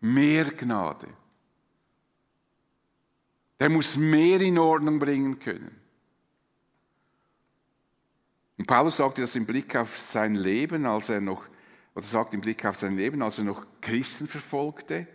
mehr 0.00 0.46
Gnade. 0.46 1.06
Der 3.60 3.68
muss 3.68 3.98
mehr 3.98 4.40
in 4.40 4.58
Ordnung 4.58 4.98
bringen 4.98 5.38
können. 5.38 5.78
Und 8.56 8.66
Paulus 8.66 8.96
sagte 8.96 9.20
das 9.20 9.36
im 9.36 9.44
Blick 9.44 9.76
auf 9.76 10.00
sein 10.00 10.34
Leben, 10.34 10.86
als 10.86 11.10
er 11.10 11.20
noch, 11.20 11.44
oder 11.94 12.06
sagt 12.06 12.32
im 12.32 12.40
Blick 12.40 12.64
auf 12.64 12.78
sein 12.78 12.96
Leben, 12.96 13.20
als 13.20 13.36
er 13.36 13.44
noch 13.44 13.66
Christen 13.82 14.26
verfolgte. 14.26 15.06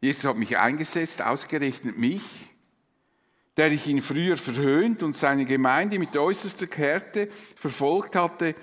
Jesus 0.00 0.26
hat 0.26 0.36
mich 0.36 0.58
eingesetzt, 0.58 1.22
ausgerechnet 1.22 1.98
mich, 1.98 2.54
der 3.58 3.72
ich 3.72 3.88
ihn 3.88 4.00
früher 4.00 4.36
verhöhnt 4.36 5.02
und 5.02 5.16
seine 5.16 5.44
Gemeinde 5.44 5.98
mit 5.98 6.16
äußerster 6.16 6.68
Härte 6.76 7.28
verfolgt 7.56 8.14
hatte, 8.14 8.54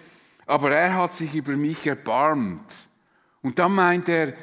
aber 0.45 0.71
er 0.71 0.95
hat 0.95 1.13
sich 1.13 1.35
über 1.35 1.57
mich 1.57 1.85
erbarmt. 1.85 2.71
Und 3.41 3.59
dann 3.59 3.73
meint 3.73 4.07
er, 4.07 4.33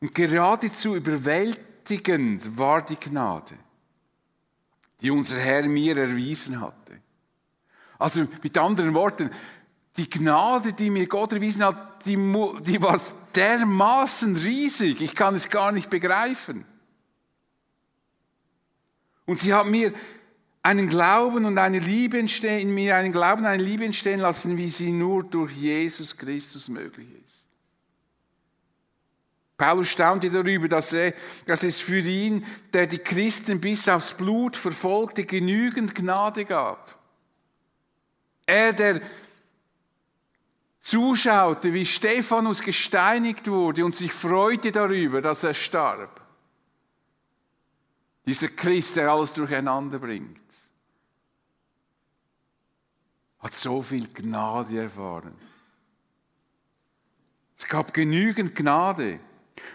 und 0.00 0.14
geradezu 0.14 0.96
überwältigend 0.96 2.58
war 2.58 2.84
die 2.84 2.96
Gnade, 2.96 3.54
die 5.00 5.12
unser 5.12 5.38
Herr 5.38 5.62
mir 5.62 5.96
erwiesen 5.96 6.60
hatte. 6.60 7.00
Also 7.98 8.26
mit 8.42 8.58
anderen 8.58 8.94
Worten, 8.94 9.30
die 9.96 10.10
Gnade, 10.10 10.72
die 10.72 10.90
mir 10.90 11.06
Gott 11.06 11.32
erwiesen 11.32 11.64
hat, 11.64 12.04
die, 12.04 12.16
die 12.16 12.82
war 12.82 13.00
dermaßen 13.34 14.36
riesig, 14.36 15.00
ich 15.00 15.14
kann 15.14 15.34
es 15.34 15.50
gar 15.50 15.70
nicht 15.70 15.88
begreifen. 15.88 16.64
Und 19.28 19.38
sie 19.38 19.52
hat 19.52 19.66
mir 19.66 19.92
einen 20.62 20.88
Glauben 20.88 21.44
und 21.44 21.58
eine 21.58 21.80
Liebe 21.80 22.18
entstehen, 22.18 22.60
in 22.60 22.74
mir 22.74 22.96
einen 22.96 23.12
Glauben 23.12 23.42
und 23.42 23.46
eine 23.46 23.62
Liebe 23.62 23.84
entstehen 23.84 24.20
lassen, 24.20 24.56
wie 24.56 24.70
sie 24.70 24.90
nur 24.90 25.22
durch 25.22 25.52
Jesus 25.52 26.16
Christus 26.16 26.70
möglich 26.70 27.08
ist. 27.26 27.46
Paulus 29.58 29.90
staunte 29.90 30.30
darüber, 30.30 30.66
dass, 30.66 30.94
er, 30.94 31.12
dass 31.44 31.62
es 31.62 31.78
für 31.78 31.98
ihn, 31.98 32.46
der 32.72 32.86
die 32.86 33.00
Christen 33.00 33.60
bis 33.60 33.86
aufs 33.90 34.14
Blut 34.14 34.56
verfolgte, 34.56 35.26
genügend 35.26 35.94
Gnade 35.94 36.46
gab. 36.46 36.98
Er, 38.46 38.72
der 38.72 39.02
zuschaute, 40.80 41.74
wie 41.74 41.84
Stephanus 41.84 42.62
gesteinigt 42.62 43.46
wurde 43.46 43.84
und 43.84 43.94
sich 43.94 44.10
freute 44.10 44.72
darüber, 44.72 45.20
dass 45.20 45.44
er 45.44 45.52
starb. 45.52 46.27
Dieser 48.28 48.48
Christ, 48.48 48.96
der 48.96 49.10
alles 49.10 49.32
durcheinander 49.32 49.98
bringt, 49.98 50.38
hat 53.38 53.54
so 53.54 53.80
viel 53.80 54.06
Gnade 54.08 54.82
erfahren. 54.82 55.34
Es 57.56 57.66
gab 57.66 57.94
genügend 57.94 58.54
Gnade. 58.54 59.20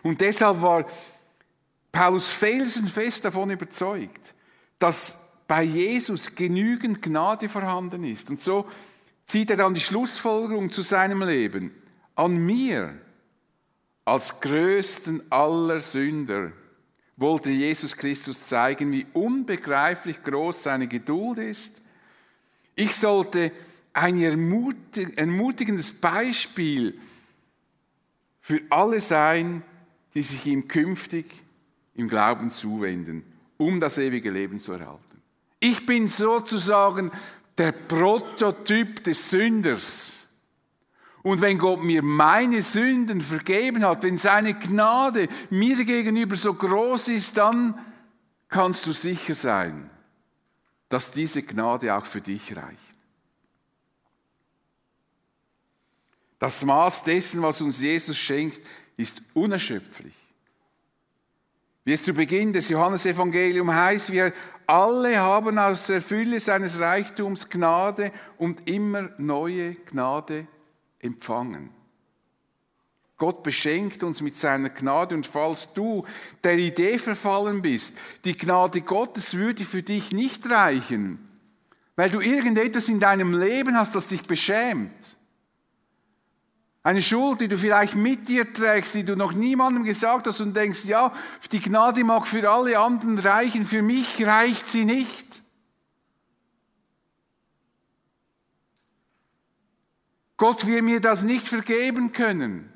Und 0.03 0.21
deshalb 0.21 0.61
war 0.61 0.85
Paulus 1.91 2.27
felsenfest 2.27 3.25
davon 3.25 3.49
überzeugt, 3.49 4.35
dass 4.77 5.39
bei 5.47 5.63
Jesus 5.63 6.35
genügend 6.35 7.01
Gnade 7.01 7.49
vorhanden 7.49 8.03
ist. 8.03 8.29
Und 8.29 8.39
so 8.39 8.69
zieht 9.25 9.49
er 9.49 9.57
dann 9.57 9.73
die 9.73 9.81
Schlussfolgerung 9.81 10.71
zu 10.71 10.83
seinem 10.83 11.23
Leben. 11.23 11.71
An 12.13 12.37
mir, 12.37 13.01
als 14.05 14.41
größten 14.41 15.31
aller 15.31 15.79
Sünder, 15.79 16.51
wollte 17.17 17.51
Jesus 17.51 17.95
Christus 17.95 18.47
zeigen, 18.47 18.91
wie 18.91 19.05
unbegreiflich 19.13 20.23
groß 20.23 20.63
seine 20.63 20.87
Geduld 20.87 21.37
ist. 21.37 21.81
Ich 22.75 22.95
sollte 22.95 23.51
ein 23.93 24.19
ermutigendes 24.19 25.99
Beispiel 26.01 26.99
für 28.41 28.61
alle 28.69 28.99
sein, 28.99 29.61
die 30.15 30.23
sich 30.23 30.45
ihm 30.45 30.67
künftig 30.67 31.25
im 31.95 32.07
Glauben 32.07 32.49
zuwenden, 32.51 33.23
um 33.57 33.79
das 33.79 33.97
ewige 33.97 34.31
Leben 34.31 34.59
zu 34.59 34.73
erhalten. 34.73 35.21
Ich 35.59 35.85
bin 35.85 36.07
sozusagen 36.07 37.11
der 37.57 37.71
Prototyp 37.71 39.03
des 39.03 39.29
Sünders. 39.29 40.13
Und 41.23 41.39
wenn 41.39 41.57
Gott 41.57 41.81
mir 41.81 42.03
meine 42.03 42.61
Sünden 42.61 43.21
vergeben 43.21 43.85
hat, 43.85 44.03
wenn 44.03 44.17
seine 44.17 44.53
Gnade 44.53 45.29
mir 45.49 45.83
gegenüber 45.85 46.35
so 46.35 46.53
groß 46.53 47.07
ist, 47.07 47.37
dann 47.37 47.79
kannst 48.49 48.85
du 48.85 48.91
sicher 48.91 49.33
sein, 49.33 49.89
dass 50.89 51.11
diese 51.11 51.41
Gnade 51.41 51.95
auch 51.95 52.05
für 52.05 52.19
dich 52.19 52.55
reicht. 52.55 52.77
Das 56.39 56.65
Maß 56.65 57.03
dessen, 57.03 57.41
was 57.41 57.61
uns 57.61 57.81
Jesus 57.81 58.17
schenkt, 58.17 58.59
ist 58.97 59.21
unerschöpflich. 59.33 60.13
Wie 61.85 61.93
es 61.93 62.03
zu 62.03 62.13
Beginn 62.13 62.51
des 62.51 62.67
Johannesevangeliums 62.67 63.73
heißt, 63.73 64.11
wir 64.11 64.33
alle 64.67 65.17
haben 65.17 65.57
aus 65.57 65.87
der 65.87 66.01
Fülle 66.01 66.41
seines 66.41 66.79
Reichtums 66.79 67.49
Gnade 67.49 68.11
und 68.37 68.67
immer 68.67 69.09
neue 69.17 69.75
Gnade 69.75 70.47
empfangen. 71.03 71.69
Gott 73.17 73.43
beschenkt 73.43 74.03
uns 74.03 74.21
mit 74.21 74.37
seiner 74.37 74.69
Gnade 74.69 75.15
und 75.15 75.25
falls 75.25 75.73
du 75.73 76.05
der 76.43 76.57
Idee 76.57 76.97
verfallen 76.97 77.61
bist, 77.61 77.97
die 78.25 78.35
Gnade 78.35 78.81
Gottes 78.81 79.35
würde 79.35 79.63
für 79.63 79.83
dich 79.83 80.11
nicht 80.11 80.49
reichen, 80.49 81.19
weil 81.95 82.09
du 82.09 82.19
irgendetwas 82.19 82.89
in 82.89 82.99
deinem 82.99 83.37
Leben 83.37 83.77
hast, 83.77 83.95
das 83.95 84.07
dich 84.07 84.23
beschämt. 84.23 84.91
Eine 86.81 87.01
Schuld, 87.01 87.39
die 87.39 87.47
du 87.47 87.57
vielleicht 87.57 87.95
mit 87.95 88.27
dir 88.27 88.51
trägst, 88.51 88.95
die 88.95 89.05
du 89.05 89.15
noch 89.15 89.31
niemandem 89.31 89.85
gesagt 89.85 90.27
hast 90.27 90.41
und 90.41 90.53
denkst, 90.53 90.83
ja, 90.83 91.13
die 91.53 91.61
Gnade 91.61 92.03
mag 92.03 92.27
für 92.27 92.49
alle 92.49 92.77
anderen 92.77 93.19
reichen, 93.19 93.65
für 93.65 93.81
mich 93.81 94.25
reicht 94.25 94.67
sie 94.67 94.83
nicht. 94.83 95.42
Gott 100.37 100.65
will 100.65 100.81
mir 100.81 100.99
das 100.99 101.23
nicht 101.23 101.47
vergeben 101.47 102.11
können. 102.11 102.71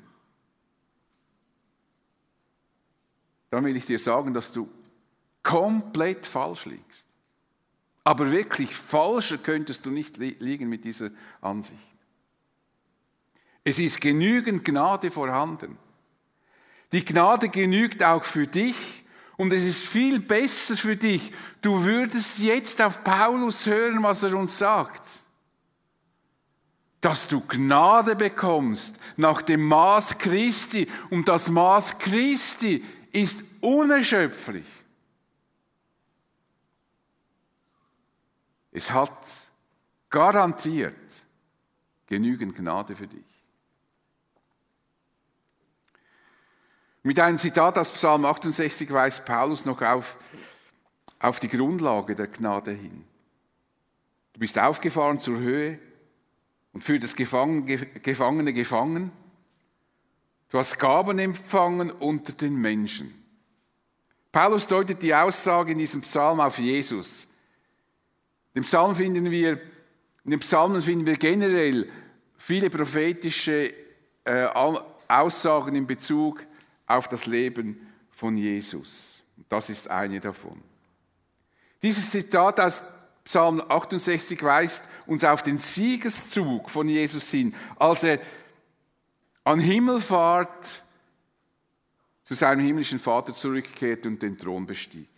Dann 3.50 3.64
will 3.64 3.76
ich 3.76 3.86
dir 3.86 3.98
sagen, 3.98 4.34
dass 4.34 4.52
du 4.52 4.68
komplett 5.42 6.26
falsch 6.26 6.66
liegst. 6.66 7.06
Aber 8.04 8.30
wirklich 8.30 8.74
falscher 8.74 9.38
könntest 9.38 9.86
du 9.86 9.90
nicht 9.90 10.16
liegen 10.18 10.68
mit 10.68 10.84
dieser 10.84 11.10
Ansicht. 11.40 11.78
Es 13.64 13.78
ist 13.78 14.00
genügend 14.00 14.64
Gnade 14.64 15.10
vorhanden. 15.10 15.76
Die 16.92 17.04
Gnade 17.04 17.48
genügt 17.48 18.02
auch 18.02 18.24
für 18.24 18.46
dich 18.46 19.04
und 19.36 19.52
es 19.52 19.64
ist 19.64 19.82
viel 19.82 20.20
besser 20.20 20.76
für 20.76 20.96
dich. 20.96 21.32
Du 21.60 21.84
würdest 21.84 22.38
jetzt 22.38 22.80
auf 22.80 23.04
Paulus 23.04 23.66
hören, 23.66 24.02
was 24.02 24.22
er 24.22 24.34
uns 24.34 24.56
sagt 24.56 25.02
dass 27.00 27.28
du 27.28 27.40
Gnade 27.40 28.16
bekommst 28.16 29.00
nach 29.16 29.42
dem 29.42 29.62
Maß 29.66 30.18
Christi. 30.18 30.90
Und 31.10 31.28
das 31.28 31.48
Maß 31.48 31.98
Christi 31.98 32.84
ist 33.12 33.62
unerschöpflich. 33.62 34.66
Es 38.72 38.92
hat 38.92 39.16
garantiert 40.10 40.94
genügend 42.06 42.56
Gnade 42.56 42.96
für 42.96 43.06
dich. 43.06 43.24
Mit 47.02 47.20
einem 47.20 47.38
Zitat 47.38 47.78
aus 47.78 47.92
Psalm 47.92 48.24
68 48.24 48.92
weist 48.92 49.24
Paulus 49.24 49.64
noch 49.64 49.80
auf, 49.82 50.18
auf 51.20 51.40
die 51.40 51.48
Grundlage 51.48 52.14
der 52.14 52.26
Gnade 52.26 52.72
hin. 52.72 53.04
Du 54.32 54.40
bist 54.40 54.58
aufgefahren 54.58 55.18
zur 55.18 55.38
Höhe 55.38 55.78
und 56.72 56.84
für 56.84 56.98
das 56.98 57.16
Gefangene 57.16 58.52
gefangen. 58.52 59.10
Du 60.50 60.58
hast 60.58 60.78
Gaben 60.78 61.18
empfangen 61.18 61.90
unter 61.90 62.32
den 62.32 62.56
Menschen. 62.56 63.14
Paulus 64.32 64.66
deutet 64.66 65.02
die 65.02 65.14
Aussage 65.14 65.72
in 65.72 65.78
diesem 65.78 66.02
Psalm 66.02 66.40
auf 66.40 66.58
Jesus. 66.58 67.28
In, 68.54 68.62
Psalm 68.62 68.94
finden 68.94 69.30
wir, 69.30 69.60
in 70.24 70.30
den 70.30 70.40
Psalmen 70.40 70.82
finden 70.82 71.06
wir 71.06 71.16
generell 71.16 71.88
viele 72.36 72.70
prophetische 72.70 73.72
äh, 74.24 74.44
Aussagen 75.08 75.74
in 75.74 75.86
Bezug 75.86 76.44
auf 76.86 77.08
das 77.08 77.26
Leben 77.26 77.86
von 78.10 78.36
Jesus. 78.36 79.22
Das 79.48 79.70
ist 79.70 79.90
eine 79.90 80.20
davon. 80.20 80.60
Dieses 81.82 82.10
Zitat 82.10 82.60
aus 82.60 82.82
Psalm 83.28 83.60
68 83.68 84.42
weist 84.42 84.88
uns 85.06 85.22
auf 85.22 85.42
den 85.42 85.58
Siegeszug 85.58 86.70
von 86.70 86.88
Jesus 86.88 87.30
hin, 87.30 87.54
als 87.78 88.02
er 88.02 88.18
an 89.44 89.60
Himmelfahrt 89.60 90.82
zu 92.22 92.32
seinem 92.32 92.64
himmlischen 92.64 92.98
Vater 92.98 93.34
zurückkehrt 93.34 94.06
und 94.06 94.22
den 94.22 94.38
Thron 94.38 94.64
bestieg. 94.64 95.10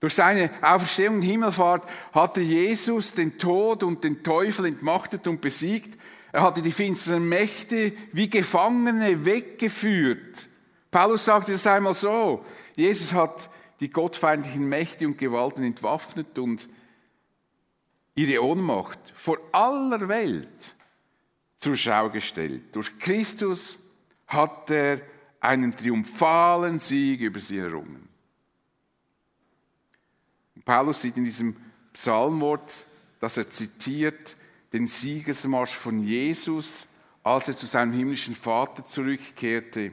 Durch 0.00 0.14
seine 0.14 0.50
Auferstehung 0.60 1.16
und 1.16 1.22
Himmelfahrt 1.22 1.88
hatte 2.12 2.40
Jesus 2.40 3.14
den 3.14 3.38
Tod 3.38 3.84
und 3.84 4.02
den 4.02 4.24
Teufel 4.24 4.66
entmachtet 4.66 5.28
und 5.28 5.40
besiegt. 5.40 5.96
Er 6.32 6.42
hatte 6.42 6.62
die 6.62 6.72
finsteren 6.72 7.28
Mächte 7.28 7.92
wie 8.10 8.28
Gefangene 8.28 9.24
weggeführt. 9.24 10.48
Paulus 10.90 11.26
sagte 11.26 11.52
es 11.52 11.64
einmal 11.64 11.94
so, 11.94 12.44
Jesus 12.74 13.12
hat 13.12 13.48
die 13.82 13.90
gottfeindlichen 13.90 14.68
Mächte 14.68 15.06
und 15.08 15.18
Gewalten 15.18 15.64
entwaffnet 15.64 16.38
und 16.38 16.68
ihre 18.14 18.42
Ohnmacht 18.42 19.00
vor 19.12 19.38
aller 19.50 20.08
Welt 20.08 20.76
zur 21.58 21.76
Schau 21.76 22.08
gestellt. 22.08 22.76
Durch 22.76 22.96
Christus 23.00 23.78
hat 24.28 24.70
er 24.70 25.00
einen 25.40 25.76
triumphalen 25.76 26.78
Sieg 26.78 27.22
über 27.22 27.40
sie 27.40 27.58
errungen. 27.58 28.08
Paulus 30.64 31.02
sieht 31.02 31.16
in 31.16 31.24
diesem 31.24 31.56
Psalmwort, 31.92 32.86
dass 33.18 33.36
er 33.36 33.50
zitiert, 33.50 34.36
den 34.72 34.86
Siegesmarsch 34.86 35.74
von 35.74 35.98
Jesus, 35.98 36.88
als 37.24 37.48
er 37.48 37.56
zu 37.56 37.66
seinem 37.66 37.92
himmlischen 37.94 38.36
Vater 38.36 38.84
zurückkehrte. 38.84 39.90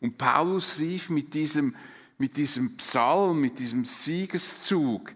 Und 0.00 0.16
Paulus 0.16 0.78
rief 0.78 1.10
mit 1.10 1.34
diesem 1.34 1.76
mit 2.18 2.36
diesem 2.36 2.76
Psalm, 2.76 3.40
mit 3.40 3.58
diesem 3.58 3.84
Siegeszug 3.84 5.12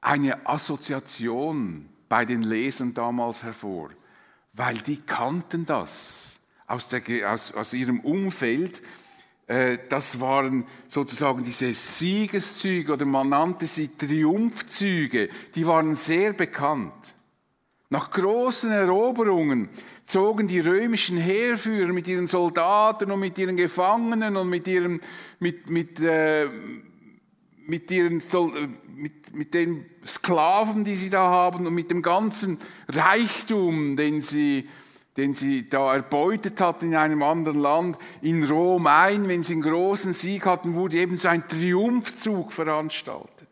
eine 0.00 0.46
Assoziation 0.46 1.88
bei 2.08 2.24
den 2.24 2.42
Lesern 2.42 2.94
damals 2.94 3.42
hervor, 3.42 3.90
weil 4.52 4.78
die 4.78 4.98
kannten 4.98 5.64
das 5.64 6.40
aus, 6.66 6.88
der, 6.88 7.02
aus, 7.32 7.52
aus 7.54 7.72
ihrem 7.72 8.00
Umfeld. 8.00 8.82
Äh, 9.46 9.78
das 9.88 10.20
waren 10.20 10.66
sozusagen 10.88 11.44
diese 11.44 11.72
Siegeszüge 11.72 12.92
oder 12.92 13.04
man 13.04 13.28
nannte 13.28 13.66
sie 13.66 13.96
Triumphzüge, 13.96 15.28
die 15.54 15.66
waren 15.66 15.94
sehr 15.94 16.32
bekannt. 16.32 17.16
Nach 17.88 18.10
großen 18.10 18.70
Eroberungen 18.70 19.68
zogen 20.12 20.46
die 20.46 20.60
römischen 20.60 21.16
Heerführer 21.16 21.92
mit 21.94 22.06
ihren 22.06 22.26
Soldaten 22.26 23.10
und 23.10 23.18
mit 23.18 23.38
ihren 23.38 23.56
Gefangenen 23.56 24.36
und 24.36 24.50
mit, 24.50 24.68
ihren, 24.68 25.00
mit, 25.38 25.70
mit, 25.70 26.00
äh, 26.00 26.48
mit, 27.66 27.90
ihren, 27.90 28.22
mit, 28.94 29.34
mit 29.34 29.54
den 29.54 29.86
Sklaven, 30.04 30.84
die 30.84 30.96
sie 30.96 31.08
da 31.08 31.30
haben 31.30 31.66
und 31.66 31.72
mit 31.72 31.90
dem 31.90 32.02
ganzen 32.02 32.58
Reichtum, 32.88 33.96
den 33.96 34.20
sie, 34.20 34.68
den 35.16 35.32
sie 35.32 35.70
da 35.70 35.94
erbeutet 35.94 36.60
hatten 36.60 36.88
in 36.88 36.94
einem 36.94 37.22
anderen 37.22 37.58
Land, 37.58 37.98
in 38.20 38.44
Rom 38.44 38.86
ein. 38.88 39.28
Wenn 39.28 39.42
sie 39.42 39.54
einen 39.54 39.62
großen 39.62 40.12
Sieg 40.12 40.44
hatten, 40.44 40.74
wurde 40.74 40.98
eben 40.98 41.16
so 41.16 41.28
ein 41.28 41.48
Triumphzug 41.48 42.52
veranstaltet. 42.52 43.48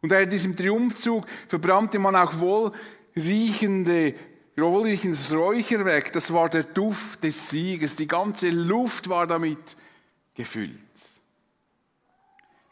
Und 0.00 0.08
bei 0.08 0.26
diesem 0.26 0.56
Triumphzug 0.56 1.28
verbrannte 1.46 2.00
man 2.00 2.16
auch 2.16 2.32
wohlriechende 2.40 4.14
glorreiches 4.56 5.32
Räucherwerk, 5.34 6.12
das 6.12 6.32
war 6.32 6.48
der 6.48 6.64
Duft 6.64 7.24
des 7.24 7.50
Sieges. 7.50 7.96
Die 7.96 8.06
ganze 8.06 8.50
Luft 8.50 9.08
war 9.08 9.26
damit 9.26 9.76
gefüllt. 10.34 11.12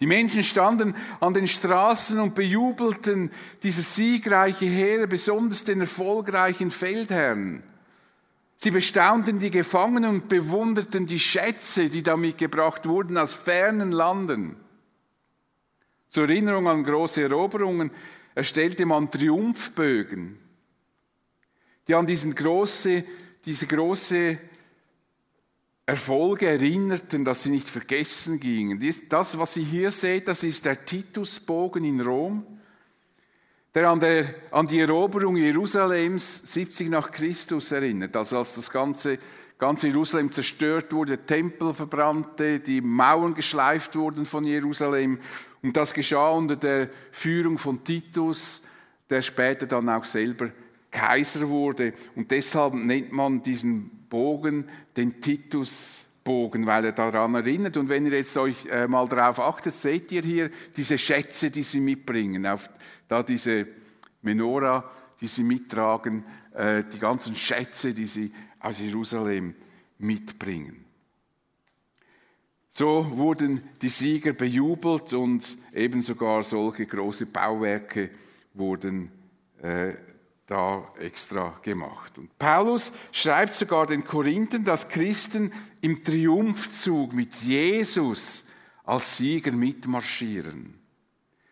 Die 0.01 0.07
Menschen 0.07 0.43
standen 0.43 0.95
an 1.21 1.35
den 1.35 1.47
Straßen 1.47 2.19
und 2.21 2.35
bejubelten 2.35 3.31
dieses 3.63 3.95
siegreiche 3.95 4.65
Heer, 4.65 5.07
besonders 5.07 5.65
den 5.65 5.83
erfolgreichen 5.83 6.71
Feldherrn. 6.71 7.63
Sie 8.57 8.71
bestaunten 8.71 9.39
die 9.39 9.51
Gefangenen 9.51 10.11
und 10.11 10.29
bewunderten 10.29 11.07
die 11.07 11.19
Schätze, 11.19 11.89
die 11.89 12.03
damit 12.03 12.39
gebracht 12.39 12.87
wurden 12.87 13.19
aus 13.19 13.35
fernen 13.35 13.93
Landen. 13.93 14.57
Zur 16.09 16.25
Erinnerung 16.25 16.67
an 16.67 16.85
große 16.85 17.23
Eroberungen 17.23 17.91
erstellte 18.35 18.85
man 18.87 19.11
Triumphbögen, 19.11 20.39
die 21.89 21.95
an 21.95 22.07
diesen 22.07 22.35
große, 22.35 23.05
diese 23.45 23.67
große 23.67 24.39
Erfolge 25.91 26.47
erinnerten, 26.47 27.25
dass 27.25 27.43
sie 27.43 27.51
nicht 27.51 27.69
vergessen 27.69 28.39
gingen. 28.39 28.81
Das, 29.09 29.37
was 29.37 29.55
Sie 29.55 29.65
hier 29.65 29.91
seht, 29.91 30.29
das 30.29 30.45
ist 30.45 30.65
der 30.65 30.85
Titusbogen 30.85 31.85
in 31.85 32.01
Rom, 32.01 32.47
der 33.75 33.91
an, 33.91 33.99
der 33.99 34.35
an 34.53 34.69
die 34.69 34.79
Eroberung 34.79 35.37
Jerusalems 35.37 36.53
70 36.53 36.91
nach 36.91 37.11
Christus 37.11 37.73
erinnert. 37.73 38.17
Also 38.17 38.39
als 38.39 38.55
das 38.55 38.71
ganze, 38.71 39.19
ganze 39.59 39.89
Jerusalem 39.89 40.31
zerstört 40.31 40.93
wurde, 40.93 41.27
Tempel 41.27 41.75
verbrannte, 41.75 42.61
die 42.61 42.81
Mauern 42.81 43.35
geschleift 43.35 43.97
wurden 43.97 44.27
von 44.27 44.45
Jerusalem. 44.45 45.19
Und 45.61 45.77
das 45.77 45.93
geschah 45.93 46.31
unter 46.31 46.55
der 46.55 46.89
Führung 47.11 47.59
von 47.59 47.83
Titus, 47.83 48.67
der 49.09 49.23
später 49.23 49.67
dann 49.67 49.89
auch 49.89 50.05
selber 50.05 50.51
Kaiser 50.91 51.49
wurde. 51.49 51.93
Und 52.15 52.31
deshalb 52.31 52.75
nennt 52.75 53.13
man 53.13 53.43
diesen 53.43 54.07
Bogen 54.09 54.65
den 54.97 55.21
Titusbogen, 55.21 56.67
weil 56.67 56.87
er 56.87 56.93
daran 56.93 57.35
erinnert. 57.35 57.77
Und 57.77 57.89
wenn 57.89 58.07
ihr 58.07 58.13
jetzt 58.13 58.37
euch 58.37 58.67
äh, 58.67 58.87
mal 58.87 59.09
darauf 59.09 59.39
achtet, 59.41 59.75
seht 59.75 60.11
ihr 60.13 60.23
hier 60.23 60.51
diese 60.77 60.99
Schätze, 60.99 61.51
die 61.51 61.63
sie 61.63 61.81
mitbringen. 61.81 62.47
Auf, 62.47 62.69
da 63.09 63.23
diese 63.23 63.67
Menora, 64.23 64.91
die 65.21 65.29
sie 65.29 65.45
mittragen, 65.45 66.25
äh, 66.55 66.83
die 66.93 66.99
ganzen 66.99 67.37
Schätze, 67.37 67.95
die 67.95 68.07
sie 68.07 68.33
aus 68.59 68.81
Jerusalem 68.81 69.55
mitbringen. 69.99 70.85
So 72.69 73.17
wurden 73.17 73.63
die 73.83 73.89
Sieger 73.89 74.33
bejubelt 74.33 75.13
und 75.13 75.57
eben 75.75 76.01
sogar 76.01 76.43
solche 76.45 76.87
große 76.87 77.27
Bauwerke 77.27 78.11
wurden 78.55 79.11
äh, 79.61 79.95
da 80.47 80.80
extra 81.01 81.59
gemacht. 81.63 82.19
Und 82.19 82.39
Paulus 82.39 82.93
schreibt 83.13 83.55
sogar 83.55 83.87
den 83.87 84.05
Korinthern, 84.05 84.65
dass 84.65 84.89
Christen 84.89 85.53
im 85.81 86.05
Triumphzug 86.05 87.13
mit 87.13 87.35
Jesus 87.37 88.45
als 88.85 89.17
Sieger 89.17 89.53
mitmarschieren. 89.53 90.75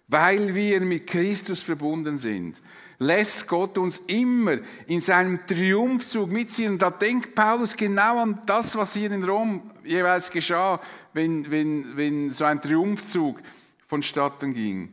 Weil 0.08 0.54
wir 0.54 0.80
mit 0.80 1.06
Christus 1.06 1.60
verbunden 1.60 2.18
sind, 2.18 2.60
lässt 2.98 3.46
Gott 3.46 3.78
uns 3.78 3.98
immer 4.06 4.58
in 4.86 5.00
seinem 5.00 5.46
Triumphzug 5.46 6.30
mitziehen. 6.30 6.72
Und 6.72 6.82
da 6.82 6.90
denkt 6.90 7.34
Paulus 7.34 7.76
genau 7.76 8.18
an 8.18 8.42
das, 8.46 8.76
was 8.76 8.94
hier 8.94 9.10
in 9.12 9.24
Rom 9.24 9.70
jeweils 9.84 10.30
geschah, 10.30 10.80
wenn, 11.12 11.50
wenn, 11.50 11.96
wenn 11.96 12.30
so 12.30 12.44
ein 12.44 12.60
Triumphzug 12.60 13.38
vonstatten 13.86 14.52
ging 14.52 14.92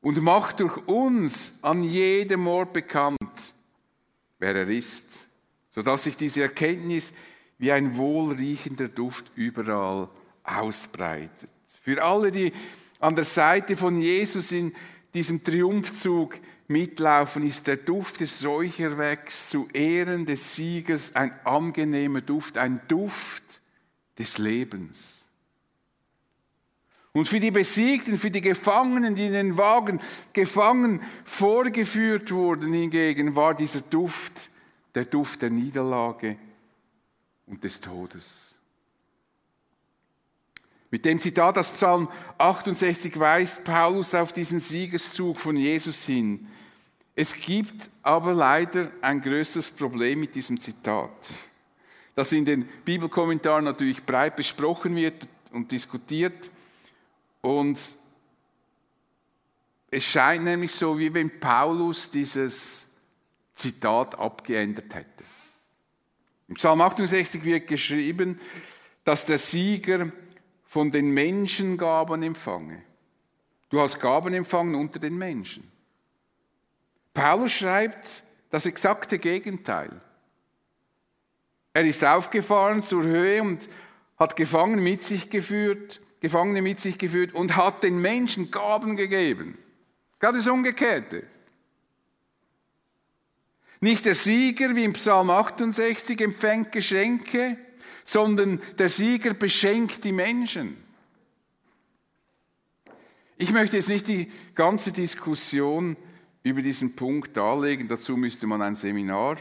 und 0.00 0.22
macht 0.22 0.60
durch 0.60 0.76
uns 0.86 1.64
an 1.64 1.82
jedem 1.82 2.46
Ort 2.46 2.72
bekannt, 2.72 3.18
wer 4.38 4.54
er 4.54 4.68
ist, 4.68 5.28
sodass 5.70 6.04
sich 6.04 6.16
diese 6.16 6.42
Erkenntnis 6.42 7.12
wie 7.58 7.72
ein 7.72 7.96
wohlriechender 7.96 8.88
Duft 8.88 9.30
überall 9.34 10.08
ausbreitet. 10.44 11.50
Für 11.82 12.02
alle, 12.02 12.30
die 12.30 12.52
an 13.00 13.14
der 13.14 13.24
Seite 13.24 13.76
von 13.76 13.98
Jesus 13.98 14.52
in 14.52 14.74
diesem 15.14 15.42
Triumphzug 15.42 16.38
mitlaufen, 16.68 17.46
ist 17.46 17.66
der 17.66 17.76
Duft 17.76 18.20
des 18.20 18.44
Räucherwerks 18.44 19.50
zu 19.50 19.68
Ehren 19.72 20.26
des 20.26 20.54
Siegers 20.54 21.14
ein 21.16 21.32
angenehmer 21.44 22.20
Duft, 22.20 22.58
ein 22.58 22.80
Duft 22.88 23.60
des 24.18 24.38
Lebens. 24.38 25.25
Und 27.16 27.28
für 27.28 27.40
die 27.40 27.50
Besiegten, 27.50 28.18
für 28.18 28.30
die 28.30 28.42
Gefangenen, 28.42 29.14
die 29.14 29.24
in 29.24 29.32
den 29.32 29.56
Wagen 29.56 30.02
gefangen 30.34 31.00
vorgeführt 31.24 32.30
wurden, 32.30 32.74
hingegen 32.74 33.34
war 33.34 33.54
dieser 33.54 33.80
Duft 33.80 34.50
der 34.94 35.06
Duft 35.06 35.40
der 35.40 35.48
Niederlage 35.48 36.36
und 37.46 37.64
des 37.64 37.80
Todes. 37.80 38.56
Mit 40.90 41.06
dem 41.06 41.18
Zitat 41.18 41.56
aus 41.56 41.70
Psalm 41.70 42.10
68 42.36 43.18
weist 43.18 43.64
Paulus 43.64 44.14
auf 44.14 44.34
diesen 44.34 44.60
Siegeszug 44.60 45.40
von 45.40 45.56
Jesus 45.56 46.04
hin. 46.04 46.46
Es 47.14 47.34
gibt 47.34 47.88
aber 48.02 48.34
leider 48.34 48.90
ein 49.00 49.22
größeres 49.22 49.70
Problem 49.70 50.20
mit 50.20 50.34
diesem 50.34 50.60
Zitat, 50.60 51.30
das 52.14 52.32
in 52.32 52.44
den 52.44 52.68
Bibelkommentaren 52.84 53.64
natürlich 53.64 54.04
breit 54.04 54.36
besprochen 54.36 54.94
wird 54.94 55.26
und 55.50 55.72
diskutiert. 55.72 56.50
Und 57.46 57.78
es 59.88 60.04
scheint 60.04 60.42
nämlich 60.42 60.72
so, 60.72 60.98
wie 60.98 61.14
wenn 61.14 61.38
Paulus 61.38 62.10
dieses 62.10 62.96
Zitat 63.54 64.18
abgeändert 64.18 64.92
hätte. 64.92 65.22
Im 66.48 66.56
Psalm 66.56 66.80
68 66.80 67.44
wird 67.44 67.68
geschrieben, 67.68 68.40
dass 69.04 69.26
der 69.26 69.38
Sieger 69.38 70.10
von 70.66 70.90
den 70.90 71.10
Menschen 71.10 71.78
Gaben 71.78 72.24
empfange. 72.24 72.82
Du 73.68 73.80
hast 73.80 74.00
Gaben 74.00 74.34
empfangen 74.34 74.74
unter 74.74 74.98
den 74.98 75.16
Menschen. 75.16 75.70
Paulus 77.14 77.52
schreibt 77.52 78.24
das 78.50 78.66
exakte 78.66 79.20
Gegenteil. 79.20 80.00
Er 81.74 81.86
ist 81.86 82.04
aufgefahren 82.04 82.82
zur 82.82 83.04
Höhe 83.04 83.40
und 83.40 83.68
hat 84.18 84.34
Gefangen 84.34 84.82
mit 84.82 85.04
sich 85.04 85.30
geführt 85.30 86.00
Gefangene 86.20 86.62
mit 86.62 86.80
sich 86.80 86.98
geführt 86.98 87.34
und 87.34 87.56
hat 87.56 87.82
den 87.82 88.00
Menschen 88.00 88.50
Gaben 88.50 88.96
gegeben. 88.96 89.58
Gerade 90.18 90.38
das 90.38 90.46
Umgekehrte. 90.46 91.24
Nicht 93.80 94.06
der 94.06 94.14
Sieger 94.14 94.74
wie 94.74 94.84
im 94.84 94.94
Psalm 94.94 95.30
68 95.30 96.20
empfängt 96.20 96.72
Geschenke, 96.72 97.58
sondern 98.04 98.62
der 98.78 98.88
Sieger 98.88 99.34
beschenkt 99.34 100.04
die 100.04 100.12
Menschen. 100.12 100.76
Ich 103.36 103.52
möchte 103.52 103.76
jetzt 103.76 103.90
nicht 103.90 104.08
die 104.08 104.30
ganze 104.54 104.92
Diskussion 104.92 105.96
über 106.42 106.62
diesen 106.62 106.96
Punkt 106.96 107.36
darlegen. 107.36 107.86
Dazu 107.86 108.16
müsste 108.16 108.46
man 108.46 108.62
ein 108.62 108.74
Seminar 108.74 109.36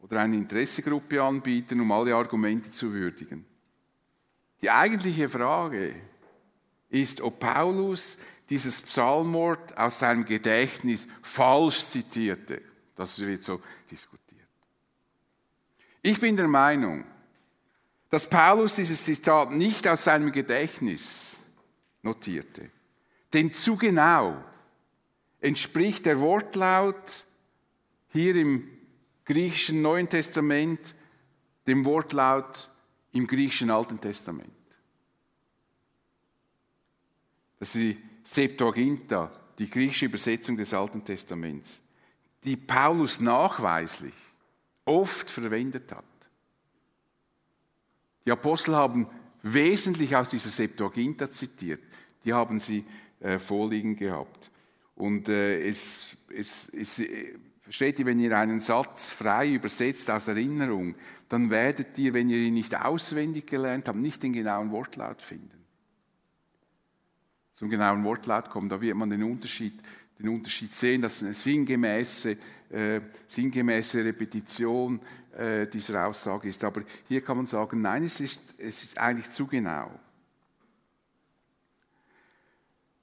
oder 0.00 0.20
eine 0.20 0.36
Interessegruppe 0.36 1.20
anbieten, 1.20 1.80
um 1.80 1.90
alle 1.90 2.14
Argumente 2.14 2.70
zu 2.70 2.92
würdigen. 2.92 3.44
Die 4.60 4.70
eigentliche 4.70 5.28
Frage 5.28 5.94
ist, 6.92 7.20
ob 7.20 7.40
Paulus 7.40 8.18
dieses 8.48 8.82
Psalmwort 8.82 9.76
aus 9.76 9.98
seinem 9.98 10.24
Gedächtnis 10.24 11.08
falsch 11.22 11.84
zitierte. 11.84 12.60
Das 12.94 13.18
wird 13.18 13.42
so 13.42 13.60
diskutiert. 13.90 14.46
Ich 16.02 16.20
bin 16.20 16.36
der 16.36 16.48
Meinung, 16.48 17.04
dass 18.10 18.28
Paulus 18.28 18.74
dieses 18.74 19.02
Zitat 19.04 19.52
nicht 19.52 19.88
aus 19.88 20.04
seinem 20.04 20.30
Gedächtnis 20.30 21.40
notierte. 22.02 22.70
Denn 23.32 23.54
zu 23.54 23.76
genau 23.76 24.44
entspricht 25.40 26.04
der 26.04 26.20
Wortlaut 26.20 27.24
hier 28.08 28.36
im 28.36 28.68
griechischen 29.24 29.80
Neuen 29.80 30.08
Testament 30.10 30.94
dem 31.66 31.86
Wortlaut 31.86 32.70
im 33.12 33.26
griechischen 33.26 33.70
Alten 33.70 33.98
Testament. 33.98 34.52
Das 37.62 37.76
ist 37.76 37.80
die 37.80 37.96
Septuaginta, 38.24 39.30
die 39.56 39.70
griechische 39.70 40.06
Übersetzung 40.06 40.56
des 40.56 40.74
Alten 40.74 41.04
Testaments, 41.04 41.80
die 42.42 42.56
Paulus 42.56 43.20
nachweislich 43.20 44.14
oft 44.84 45.30
verwendet 45.30 45.92
hat. 45.92 46.02
Die 48.26 48.32
Apostel 48.32 48.74
haben 48.74 49.06
wesentlich 49.44 50.16
aus 50.16 50.30
dieser 50.30 50.50
Septuaginta 50.50 51.30
zitiert. 51.30 51.80
Die 52.24 52.32
haben 52.32 52.58
sie 52.58 52.84
äh, 53.20 53.38
vorliegen 53.38 53.94
gehabt. 53.94 54.50
Und 54.96 55.28
äh, 55.28 55.64
es, 55.64 56.16
es, 56.36 56.68
es 56.68 56.98
äh, 56.98 57.38
versteht 57.60 58.00
ihr, 58.00 58.06
wenn 58.06 58.18
ihr 58.18 58.36
einen 58.36 58.58
Satz 58.58 59.10
frei 59.10 59.52
übersetzt 59.52 60.10
aus 60.10 60.26
Erinnerung, 60.26 60.96
dann 61.28 61.48
werdet 61.48 61.96
ihr, 61.96 62.12
wenn 62.12 62.28
ihr 62.28 62.38
ihn 62.38 62.54
nicht 62.54 62.74
auswendig 62.74 63.46
gelernt 63.46 63.86
habt, 63.86 63.98
nicht 63.98 64.20
den 64.24 64.32
genauen 64.32 64.72
Wortlaut 64.72 65.22
finden 65.22 65.61
zum 67.62 67.70
genauen 67.70 68.02
Wortlaut 68.02 68.50
kommen, 68.50 68.68
da 68.68 68.80
wird 68.80 68.96
man 68.96 69.08
den 69.08 69.22
Unterschied, 69.22 69.74
den 70.18 70.30
Unterschied 70.30 70.74
sehen, 70.74 71.00
dass 71.00 71.22
eine 71.22 71.32
sinngemäße 71.32 72.36
äh, 72.70 73.00
sinngemäße 73.28 74.04
Repetition 74.04 75.00
äh, 75.38 75.68
dieser 75.68 76.08
Aussage 76.08 76.48
ist. 76.48 76.64
Aber 76.64 76.82
hier 77.06 77.20
kann 77.20 77.36
man 77.36 77.46
sagen, 77.46 77.80
nein, 77.80 78.02
es 78.02 78.18
ist, 78.18 78.58
es 78.58 78.82
ist 78.82 78.98
eigentlich 78.98 79.30
zu 79.30 79.46
genau. 79.46 79.92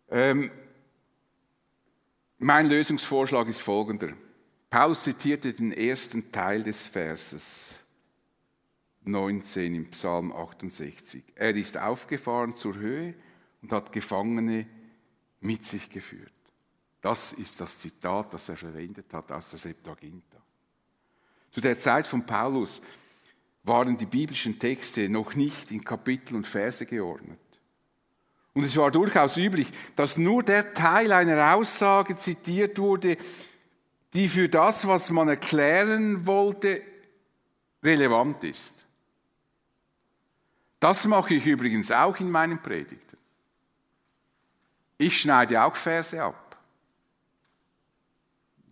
Ähm, 0.10 0.52
mein 2.40 2.68
Lösungsvorschlag 2.68 3.48
ist 3.48 3.62
folgender. 3.62 4.10
Paulus 4.70 5.04
zitierte 5.04 5.54
den 5.54 5.72
ersten 5.72 6.34
Teil 6.34 6.64
des 6.64 6.86
Verses 6.86 7.86
19 9.06 9.74
im 9.74 9.90
Psalm 9.92 10.34
68. 10.34 11.24
Er 11.36 11.56
ist 11.56 11.78
aufgefahren 11.78 12.56
zur 12.56 12.76
Höhe 12.76 13.14
und 13.62 13.72
hat 13.72 13.92
Gefangene 13.92 14.68
mit 15.42 15.66
sich 15.66 15.90
geführt. 15.90 16.32
Das 17.02 17.34
ist 17.34 17.60
das 17.62 17.80
Zitat, 17.80 18.34
das 18.34 18.50
er 18.50 18.58
verwendet 18.58 19.14
hat 19.14 19.32
aus 19.32 19.50
der 19.50 19.60
Septuaginta. 19.60 20.38
Zu 21.52 21.62
der 21.62 21.80
Zeit 21.80 22.06
von 22.06 22.26
Paulus 22.26 22.82
waren 23.64 23.98
die 23.98 24.06
biblischen 24.06 24.60
Texte 24.60 25.10
noch 25.10 25.36
nicht 25.36 25.72
in 25.72 25.84
Kapitel 25.84 26.36
und 26.36 26.48
Verse 26.48 26.86
geordnet. 26.86 27.40
Und 28.54 28.64
es 28.64 28.76
war 28.76 28.92
durchaus 28.92 29.38
üblich, 29.38 29.72
dass 29.96 30.18
nur 30.18 30.44
der 30.44 30.74
Teil 30.74 31.12
einer 31.12 31.56
Aussage 31.56 32.18
zitiert 32.18 32.78
wurde, 32.78 33.18
die 34.14 34.28
für 34.28 34.50
das, 34.50 34.88
was 34.88 35.12
man 35.12 35.30
erklären 35.30 36.26
wollte, 36.26 36.82
relevant 37.84 38.44
ist. 38.44 38.86
Das 40.80 41.06
mache 41.06 41.36
ich 41.36 41.46
übrigens 41.46 41.92
auch 41.92 42.20
in 42.20 42.32
meinen 42.32 42.62
Predigten. 42.62 43.09
Ich 45.02 45.22
schneide 45.22 45.64
auch 45.64 45.78
Verse 45.78 46.22
ab. 46.22 46.58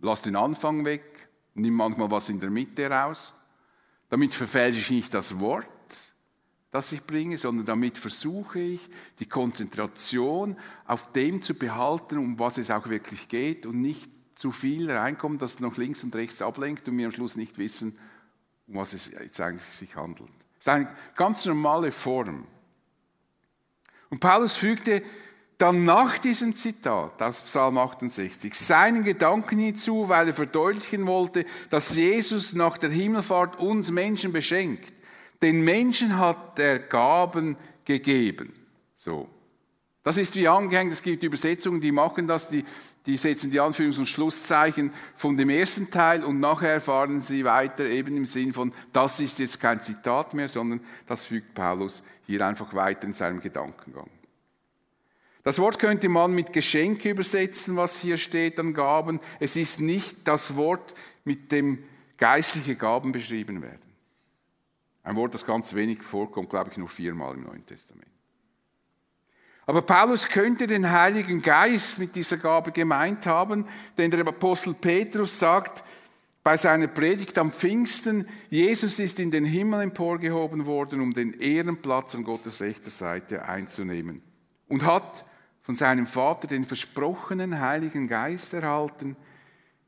Lass 0.00 0.20
den 0.22 0.36
Anfang 0.36 0.84
weg, 0.84 1.28
nimm 1.54 1.74
manchmal 1.74 2.10
was 2.10 2.28
in 2.28 2.38
der 2.38 2.50
Mitte 2.50 2.88
raus. 2.88 3.34
Damit 4.10 4.34
verfälsche 4.34 4.78
ich 4.78 4.90
nicht 4.90 5.14
das 5.14 5.40
Wort, 5.40 5.66
das 6.70 6.92
ich 6.92 7.02
bringe, 7.04 7.38
sondern 7.38 7.64
damit 7.64 7.96
versuche 7.96 8.60
ich, 8.60 8.90
die 9.18 9.26
Konzentration 9.26 10.58
auf 10.86 11.12
dem 11.12 11.40
zu 11.40 11.54
behalten, 11.54 12.18
um 12.18 12.38
was 12.38 12.58
es 12.58 12.70
auch 12.70 12.90
wirklich 12.90 13.28
geht 13.28 13.64
und 13.64 13.80
nicht 13.80 14.10
zu 14.34 14.52
viel 14.52 14.90
reinkommt, 14.90 15.40
dass 15.40 15.54
es 15.54 15.60
noch 15.60 15.78
links 15.78 16.04
und 16.04 16.14
rechts 16.14 16.42
ablenkt 16.42 16.86
und 16.88 16.98
wir 16.98 17.06
am 17.06 17.12
Schluss 17.12 17.36
nicht 17.36 17.56
wissen, 17.56 17.98
um 18.66 18.74
was 18.74 18.92
es 18.92 19.10
jetzt 19.10 19.40
eigentlich 19.40 19.64
sich 19.64 19.96
handelt. 19.96 20.28
Das 20.58 20.66
ist 20.66 20.68
eine 20.68 20.94
ganz 21.16 21.46
normale 21.46 21.90
Form. 21.90 22.46
Und 24.10 24.20
Paulus 24.20 24.56
fügte 24.56 25.02
dann 25.58 25.84
nach 25.84 26.18
diesem 26.18 26.54
Zitat 26.54 27.20
aus 27.20 27.42
Psalm 27.42 27.78
68 27.78 28.54
seinen 28.54 29.02
Gedanken 29.02 29.58
hinzu, 29.58 30.08
weil 30.08 30.28
er 30.28 30.34
verdeutlichen 30.34 31.04
wollte, 31.06 31.44
dass 31.68 31.96
Jesus 31.96 32.54
nach 32.54 32.78
der 32.78 32.90
Himmelfahrt 32.90 33.58
uns 33.58 33.90
Menschen 33.90 34.32
beschenkt. 34.32 34.92
Den 35.42 35.62
Menschen 35.62 36.16
hat 36.16 36.60
er 36.60 36.78
Gaben 36.78 37.56
gegeben. 37.84 38.52
So. 38.94 39.28
Das 40.04 40.16
ist 40.16 40.36
wie 40.36 40.46
angehängt, 40.46 40.92
es 40.92 41.02
gibt 41.02 41.24
Übersetzungen, 41.24 41.80
die 41.80 41.92
machen 41.92 42.28
das, 42.28 42.48
die, 42.48 42.64
die 43.04 43.16
setzen 43.16 43.50
die 43.50 43.60
Anführungs- 43.60 43.98
und 43.98 44.06
Schlusszeichen 44.06 44.92
von 45.16 45.36
dem 45.36 45.50
ersten 45.50 45.90
Teil 45.90 46.22
und 46.22 46.38
nachher 46.38 46.74
erfahren 46.74 47.20
sie 47.20 47.44
weiter 47.44 47.84
eben 47.84 48.16
im 48.16 48.24
Sinn 48.24 48.52
von, 48.52 48.72
das 48.92 49.18
ist 49.18 49.40
jetzt 49.40 49.60
kein 49.60 49.82
Zitat 49.82 50.34
mehr, 50.34 50.48
sondern 50.48 50.80
das 51.06 51.24
fügt 51.24 51.52
Paulus 51.52 52.04
hier 52.26 52.46
einfach 52.46 52.72
weiter 52.74 53.06
in 53.06 53.12
seinem 53.12 53.40
Gedankengang. 53.40 54.08
Das 55.44 55.58
Wort 55.58 55.78
könnte 55.78 56.08
man 56.08 56.32
mit 56.32 56.52
Geschenke 56.52 57.10
übersetzen, 57.10 57.76
was 57.76 57.98
hier 57.98 58.16
steht 58.16 58.58
an 58.58 58.74
Gaben. 58.74 59.20
Es 59.40 59.56
ist 59.56 59.80
nicht 59.80 60.26
das 60.26 60.56
Wort, 60.56 60.94
mit 61.24 61.52
dem 61.52 61.82
geistliche 62.16 62.74
Gaben 62.74 63.12
beschrieben 63.12 63.62
werden. 63.62 63.88
Ein 65.04 65.16
Wort, 65.16 65.34
das 65.34 65.46
ganz 65.46 65.74
wenig 65.74 66.02
vorkommt, 66.02 66.50
glaube 66.50 66.70
ich, 66.70 66.76
nur 66.76 66.88
viermal 66.88 67.34
im 67.34 67.44
Neuen 67.44 67.64
Testament. 67.64 68.08
Aber 69.64 69.82
Paulus 69.82 70.28
könnte 70.28 70.66
den 70.66 70.90
Heiligen 70.90 71.42
Geist 71.42 71.98
mit 71.98 72.16
dieser 72.16 72.38
Gabe 72.38 72.72
gemeint 72.72 73.26
haben, 73.26 73.66
denn 73.98 74.10
der 74.10 74.26
Apostel 74.26 74.74
Petrus 74.74 75.38
sagt 75.38 75.84
bei 76.42 76.56
seiner 76.56 76.86
Predigt 76.86 77.36
am 77.36 77.52
Pfingsten, 77.52 78.26
Jesus 78.48 78.98
ist 78.98 79.20
in 79.20 79.30
den 79.30 79.44
Himmel 79.44 79.82
emporgehoben 79.82 80.64
worden, 80.64 81.02
um 81.02 81.12
den 81.12 81.38
Ehrenplatz 81.38 82.14
an 82.14 82.24
Gottes 82.24 82.62
rechter 82.62 82.88
Seite 82.88 83.46
einzunehmen 83.46 84.22
und 84.68 84.86
hat 84.86 85.26
von 85.68 85.76
seinem 85.76 86.06
Vater 86.06 86.48
den 86.48 86.64
versprochenen 86.64 87.60
Heiligen 87.60 88.08
Geist 88.08 88.54
erhalten. 88.54 89.16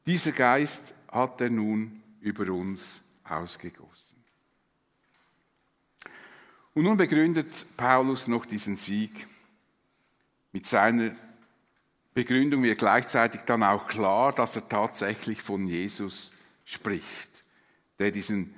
Dieser 0.05 0.33
Geist 0.33 0.95
hat 1.11 1.41
er 1.41 1.49
nun 1.49 2.03
über 2.21 2.53
uns 2.53 3.05
ausgegossen. 3.25 4.23
Und 6.75 6.83
nun 6.83 6.99
begründet 6.99 7.65
Paulus 7.79 8.29
noch 8.29 8.45
diesen 8.45 8.77
Sieg 8.77 9.27
mit 10.53 10.67
seiner 10.67 11.13
Begründung 12.13 12.63
wird 12.63 12.79
gleichzeitig 12.79 13.41
dann 13.47 13.63
auch 13.63 13.87
klar, 13.89 14.35
dass 14.35 14.57
er 14.57 14.69
tatsächlich 14.69 15.41
von 15.41 15.67
Jesus 15.67 16.33
spricht, 16.67 17.43
der 17.99 18.11
diesen, 18.11 18.55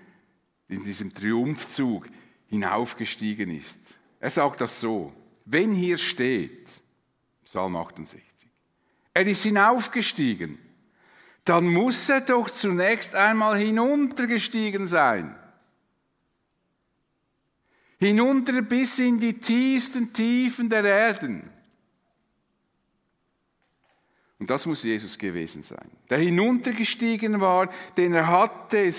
in 0.66 0.82
diesem 0.82 1.14
Triumphzug 1.14 2.08
hinaufgestiegen 2.48 3.48
ist. 3.48 3.96
Er 4.18 4.30
sagt 4.30 4.60
das 4.60 4.80
so, 4.80 5.12
wenn 5.44 5.70
hier 5.70 5.98
steht, 5.98 6.81
Psalm 7.52 7.76
68, 7.76 8.48
er 9.12 9.26
ist 9.26 9.42
hinaufgestiegen, 9.42 10.58
dann 11.44 11.66
muss 11.68 12.08
er 12.08 12.22
doch 12.22 12.48
zunächst 12.48 13.14
einmal 13.14 13.58
hinuntergestiegen 13.58 14.86
sein. 14.86 15.36
Hinunter 17.98 18.62
bis 18.62 18.98
in 19.00 19.20
die 19.20 19.34
tiefsten 19.34 20.14
Tiefen 20.14 20.70
der 20.70 20.82
Erden. 20.82 21.42
Und 24.38 24.48
das 24.48 24.64
muss 24.64 24.82
Jesus 24.82 25.18
gewesen 25.18 25.60
sein, 25.60 25.90
der 26.08 26.20
hinuntergestiegen 26.20 27.38
war, 27.42 27.68
denn 27.98 28.14
er 28.14 28.28
hatte 28.28 28.90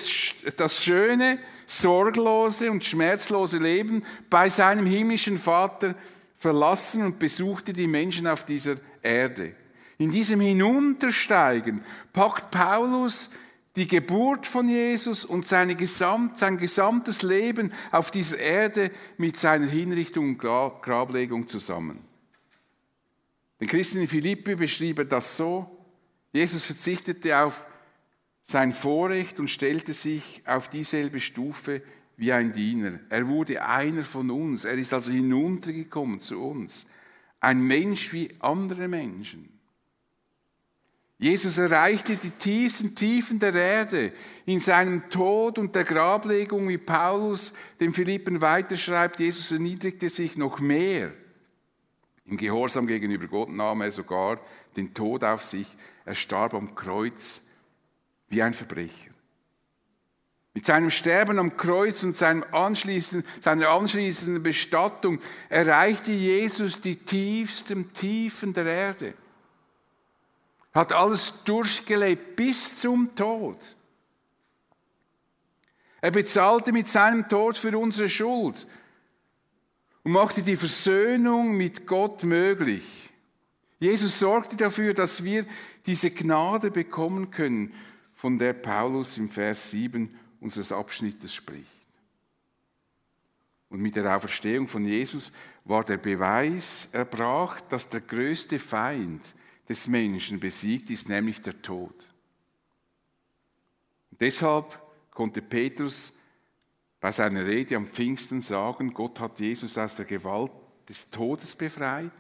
das 0.58 0.84
schöne, 0.84 1.40
sorglose 1.66 2.70
und 2.70 2.86
schmerzlose 2.86 3.58
Leben 3.58 4.06
bei 4.30 4.48
seinem 4.48 4.86
himmlischen 4.86 5.40
Vater 5.40 5.96
verlassen 6.44 7.06
und 7.06 7.20
besuchte 7.20 7.72
die 7.72 7.88
Menschen 7.88 8.28
auf 8.28 8.46
dieser 8.46 8.76
Erde. 9.02 9.56
In 9.98 10.12
diesem 10.12 10.42
Hinuntersteigen 10.42 11.82
packt 12.12 12.52
Paulus 12.52 13.30
die 13.78 13.88
Geburt 13.88 14.46
von 14.46 14.68
Jesus 14.68 15.24
und 15.24 15.48
seine 15.48 15.76
Gesamt, 15.76 16.38
sein 16.38 16.58
gesamtes 16.58 17.22
Leben 17.22 17.72
auf 17.92 18.12
dieser 18.12 18.40
Erde 18.40 18.92
mit 19.18 19.38
seiner 19.38 19.68
Hinrichtung 19.68 20.32
und 20.32 20.38
Grablegung 20.38 21.48
zusammen. 21.48 22.02
Den 23.62 23.70
Christen 23.70 24.02
in 24.02 24.10
Philippi 24.10 24.56
beschrieb 24.56 25.00
er 25.00 25.06
das 25.06 25.38
so, 25.38 25.66
Jesus 26.34 26.66
verzichtete 26.66 27.40
auf 27.40 27.66
sein 28.42 28.74
Vorrecht 28.74 29.40
und 29.40 29.50
stellte 29.50 29.94
sich 29.94 30.44
auf 30.46 30.68
dieselbe 30.68 31.22
Stufe 31.22 31.82
wie 32.24 32.32
ein 32.32 32.54
Diener. 32.54 33.00
Er 33.10 33.28
wurde 33.28 33.66
einer 33.66 34.06
von 34.06 34.32
uns, 34.32 34.64
er 34.64 34.76
ist 34.76 34.94
also 34.94 35.12
hinuntergekommen 35.12 36.22
zu 36.22 36.42
uns, 36.42 36.88
ein 37.42 37.60
Mensch 37.60 38.14
wie 38.14 38.30
andere 38.40 38.88
Menschen. 38.88 39.50
Jesus 41.18 41.58
erreichte 41.58 42.16
die 42.16 42.30
tiefsten 42.30 42.96
Tiefen 42.96 43.40
der 43.40 43.54
Erde 43.54 44.14
in 44.46 44.62
seinem 44.62 45.10
Tod 45.10 45.60
und 45.60 45.76
der 45.76 45.84
Grablegung, 45.84 46.70
wie 46.70 46.78
Paulus 46.78 47.54
dem 47.82 47.94
Philippen 47.94 48.40
weiterschreibt. 48.40 49.20
Jesus 49.20 49.52
erniedrigte 49.52 50.08
sich 50.08 50.38
noch 50.38 50.60
mehr. 50.60 51.12
Im 52.24 52.38
Gehorsam 52.38 52.88
gegenüber 52.88 53.28
Gott 53.28 53.50
nahm 53.50 53.82
er 53.82 53.92
sogar 53.92 54.40
den 54.78 54.94
Tod 54.94 55.26
auf 55.26 55.44
sich. 55.44 55.68
Er 56.06 56.16
starb 56.16 56.54
am 56.54 56.74
Kreuz 56.74 57.48
wie 58.30 58.42
ein 58.42 58.54
Verbrecher. 58.54 59.13
Mit 60.54 60.68
seinem 60.68 60.92
Sterben 60.92 61.40
am 61.40 61.58
Kreuz 61.58 62.04
und 62.04 62.16
seinem 62.16 62.44
anschließenden, 62.52 63.28
seiner 63.42 63.70
anschließenden 63.70 64.44
Bestattung 64.44 65.20
erreichte 65.50 66.12
Jesus 66.12 66.80
die 66.80 66.96
tiefsten 66.96 67.92
Tiefen 67.94 68.54
der 68.54 68.66
Erde. 68.66 69.14
Hat 70.72 70.94
alles 70.94 71.44
durchgelebt 71.44 72.36
bis 72.36 72.80
zum 72.80 73.16
Tod. 73.16 73.58
Er 76.02 76.12
bezahlte 76.12 76.72
mit 76.72 76.88
seinem 76.88 77.28
Tod 77.28 77.58
für 77.58 77.76
unsere 77.78 78.10
Schuld 78.10 78.68
und 80.04 80.12
machte 80.12 80.44
die 80.44 80.58
Versöhnung 80.58 81.56
mit 81.56 81.88
Gott 81.88 82.24
möglich. 82.24 83.10
Jesus 83.80 84.20
sorgte 84.20 84.56
dafür, 84.56 84.94
dass 84.94 85.24
wir 85.24 85.46
diese 85.86 86.12
Gnade 86.12 86.72
bekommen 86.72 87.32
können, 87.32 87.74
von 88.14 88.38
der 88.38 88.54
Paulus 88.54 89.18
im 89.18 89.30
Vers 89.30 89.72
7 89.72 90.18
unseres 90.44 90.72
Abschnittes 90.72 91.34
spricht. 91.34 91.68
Und 93.70 93.82
mit 93.82 93.96
der 93.96 94.16
Auferstehung 94.16 94.68
von 94.68 94.86
Jesus 94.86 95.32
war 95.66 95.84
der 95.84 95.98
Beweis 95.98 96.90
erbracht, 96.94 97.64
dass 97.70 97.90
der 97.90 98.02
größte 98.02 98.60
Feind 98.60 99.34
des 99.68 99.88
Menschen 99.88 100.40
besiegt 100.40 100.90
ist, 100.92 101.10
nämlich 101.10 101.42
der 101.42 101.60
Tod. 101.62 102.10
Deshalb 104.12 104.80
konnte 105.10 105.42
Petrus 105.42 106.20
bei 107.00 107.12
seiner 107.12 107.46
Rede 107.46 107.76
am 107.76 107.86
Pfingsten 107.86 108.42
sagen, 108.42 108.94
Gott 108.94 109.20
hat 109.20 109.40
Jesus 109.40 109.78
aus 109.78 109.96
der 109.96 110.06
Gewalt 110.06 110.52
des 110.88 111.10
Todes 111.10 111.56
befreit 111.56 112.12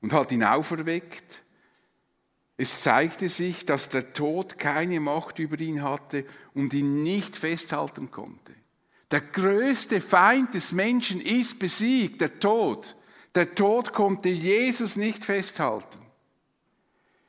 und 0.00 0.12
hat 0.12 0.32
ihn 0.32 0.44
auferweckt. 0.44 1.42
Es 2.62 2.82
zeigte 2.82 3.30
sich, 3.30 3.64
dass 3.64 3.88
der 3.88 4.12
Tod 4.12 4.58
keine 4.58 5.00
Macht 5.00 5.38
über 5.38 5.58
ihn 5.58 5.82
hatte 5.82 6.26
und 6.52 6.74
ihn 6.74 7.02
nicht 7.02 7.34
festhalten 7.34 8.10
konnte. 8.10 8.52
Der 9.10 9.22
größte 9.22 10.02
Feind 10.02 10.52
des 10.52 10.72
Menschen 10.72 11.22
ist 11.22 11.58
besiegt, 11.58 12.20
der 12.20 12.38
Tod. 12.38 12.96
Der 13.34 13.54
Tod 13.54 13.94
konnte 13.94 14.28
Jesus 14.28 14.96
nicht 14.96 15.24
festhalten. 15.24 16.00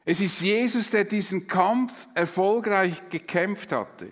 Es 0.04 0.20
ist 0.20 0.42
Jesus, 0.42 0.90
der 0.90 1.06
diesen 1.06 1.48
Kampf 1.48 2.10
erfolgreich 2.14 3.02
gekämpft 3.10 3.72
hatte. 3.72 4.12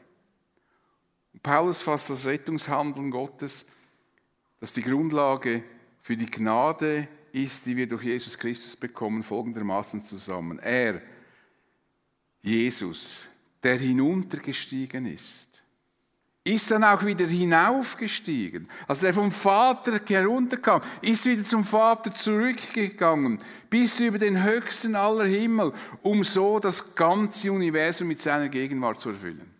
Paulus 1.43 1.81
fasst 1.81 2.11
das 2.11 2.27
Rettungshandeln 2.27 3.11
Gottes, 3.11 3.65
das 4.61 4.71
die 4.71 4.83
Grundlage 4.83 5.65
für 6.01 6.15
die 6.15 6.31
Gnade 6.31 7.09
ist, 7.33 7.65
die 7.65 7.77
wir 7.77 7.87
durch 7.87 8.03
Jesus 8.03 8.37
Christus 8.37 8.75
bekommen, 8.75 9.23
folgendermaßen 9.23 10.03
zusammen. 10.03 10.59
Er, 10.59 11.01
Jesus, 12.41 13.27
der 13.63 13.77
hinuntergestiegen 13.77 15.05
ist, 15.05 15.49
ist 16.43 16.71
dann 16.71 16.83
auch 16.83 17.03
wieder 17.05 17.27
hinaufgestiegen. 17.27 18.69
Also 18.87 19.03
der 19.03 19.13
vom 19.13 19.31
Vater 19.31 19.99
herunterkam, 20.07 20.81
ist 21.01 21.25
wieder 21.25 21.43
zum 21.45 21.63
Vater 21.63 22.13
zurückgegangen, 22.13 23.39
bis 23.69 23.99
über 23.99 24.17
den 24.17 24.43
höchsten 24.43 24.95
aller 24.95 25.25
Himmel, 25.25 25.73
um 26.01 26.23
so 26.23 26.59
das 26.59 26.95
ganze 26.95 27.51
Universum 27.51 28.07
mit 28.07 28.21
seiner 28.21 28.49
Gegenwart 28.49 28.99
zu 28.99 29.09
erfüllen. 29.09 29.53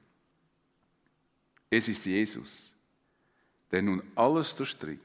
Es 1.69 1.87
ist 1.87 2.05
Jesus, 2.05 2.75
der 3.71 3.81
nun 3.81 4.01
alles 4.15 4.55
durchdringt. 4.55 5.01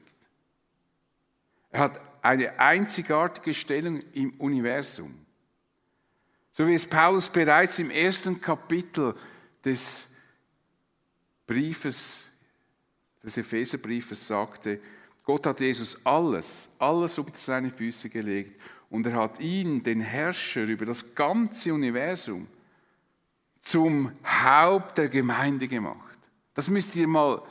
Er 1.69 1.81
hat 1.81 2.14
eine 2.25 2.59
einzigartige 2.59 3.53
Stellung 3.53 4.01
im 4.13 4.31
Universum. 4.39 5.13
So 6.51 6.67
wie 6.67 6.73
es 6.73 6.89
Paulus 6.89 7.29
bereits 7.29 7.77
im 7.79 7.91
ersten 7.91 8.41
Kapitel 8.41 9.13
des 9.63 10.15
Briefes, 11.45 12.29
des 13.21 13.37
Epheserbriefes 13.37 14.27
sagte, 14.27 14.79
Gott 15.23 15.45
hat 15.45 15.59
Jesus 15.59 16.05
alles, 16.05 16.75
alles 16.79 17.17
unter 17.19 17.35
seine 17.35 17.69
Füße 17.69 18.09
gelegt 18.09 18.59
und 18.89 19.05
er 19.05 19.15
hat 19.15 19.39
ihn, 19.39 19.83
den 19.83 19.99
Herrscher 19.99 20.63
über 20.63 20.85
das 20.85 21.13
ganze 21.13 21.73
Universum, 21.73 22.47
zum 23.61 24.11
Haupt 24.23 24.97
der 24.97 25.09
Gemeinde 25.09 25.67
gemacht. 25.67 26.17
Das 26.53 26.69
müsst 26.69 26.95
ihr 26.95 27.07
mal 27.07 27.41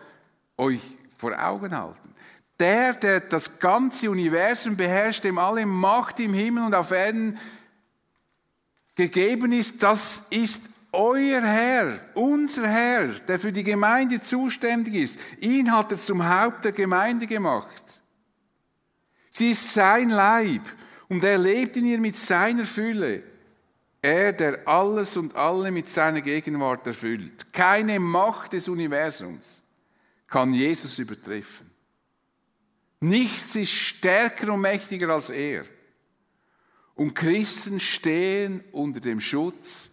euch 0.56 0.80
vor 1.16 1.37
Augen 1.38 1.76
halten. 1.76 2.13
Der, 2.58 2.92
der 2.92 3.20
das 3.20 3.58
ganze 3.58 4.10
Universum 4.10 4.76
beherrscht, 4.76 5.24
dem 5.24 5.38
alle 5.38 5.66
Macht 5.66 6.20
im 6.20 6.34
Himmel 6.34 6.64
und 6.64 6.74
auf 6.74 6.92
Erden 6.92 7.38
gegeben 8.94 9.52
ist, 9.52 9.82
das 9.82 10.28
ist 10.30 10.68
euer 10.92 11.42
Herr, 11.42 11.98
unser 12.14 12.68
Herr, 12.68 13.08
der 13.08 13.38
für 13.38 13.52
die 13.52 13.64
Gemeinde 13.64 14.20
zuständig 14.20 14.94
ist. 14.94 15.18
Ihn 15.40 15.72
hat 15.72 15.90
er 15.90 15.98
zum 15.98 16.26
Haupt 16.28 16.64
der 16.64 16.72
Gemeinde 16.72 17.26
gemacht. 17.26 18.00
Sie 19.30 19.50
ist 19.50 19.72
sein 19.72 20.10
Leib 20.10 20.62
und 21.08 21.24
er 21.24 21.38
lebt 21.38 21.76
in 21.76 21.86
ihr 21.86 21.98
mit 21.98 22.16
seiner 22.16 22.64
Fülle. 22.64 23.24
Er, 24.00 24.32
der 24.32 24.68
alles 24.68 25.16
und 25.16 25.34
alle 25.34 25.70
mit 25.70 25.88
seiner 25.88 26.20
Gegenwart 26.20 26.86
erfüllt. 26.86 27.52
Keine 27.52 27.98
Macht 27.98 28.52
des 28.52 28.68
Universums 28.68 29.62
kann 30.28 30.52
Jesus 30.52 30.98
übertreffen. 30.98 31.63
Nichts 33.00 33.57
ist 33.57 33.72
stärker 33.72 34.52
und 34.52 34.61
mächtiger 34.61 35.11
als 35.11 35.30
er. 35.30 35.64
Und 36.94 37.14
Christen 37.14 37.80
stehen 37.80 38.62
unter 38.72 39.00
dem 39.00 39.20
Schutz 39.20 39.92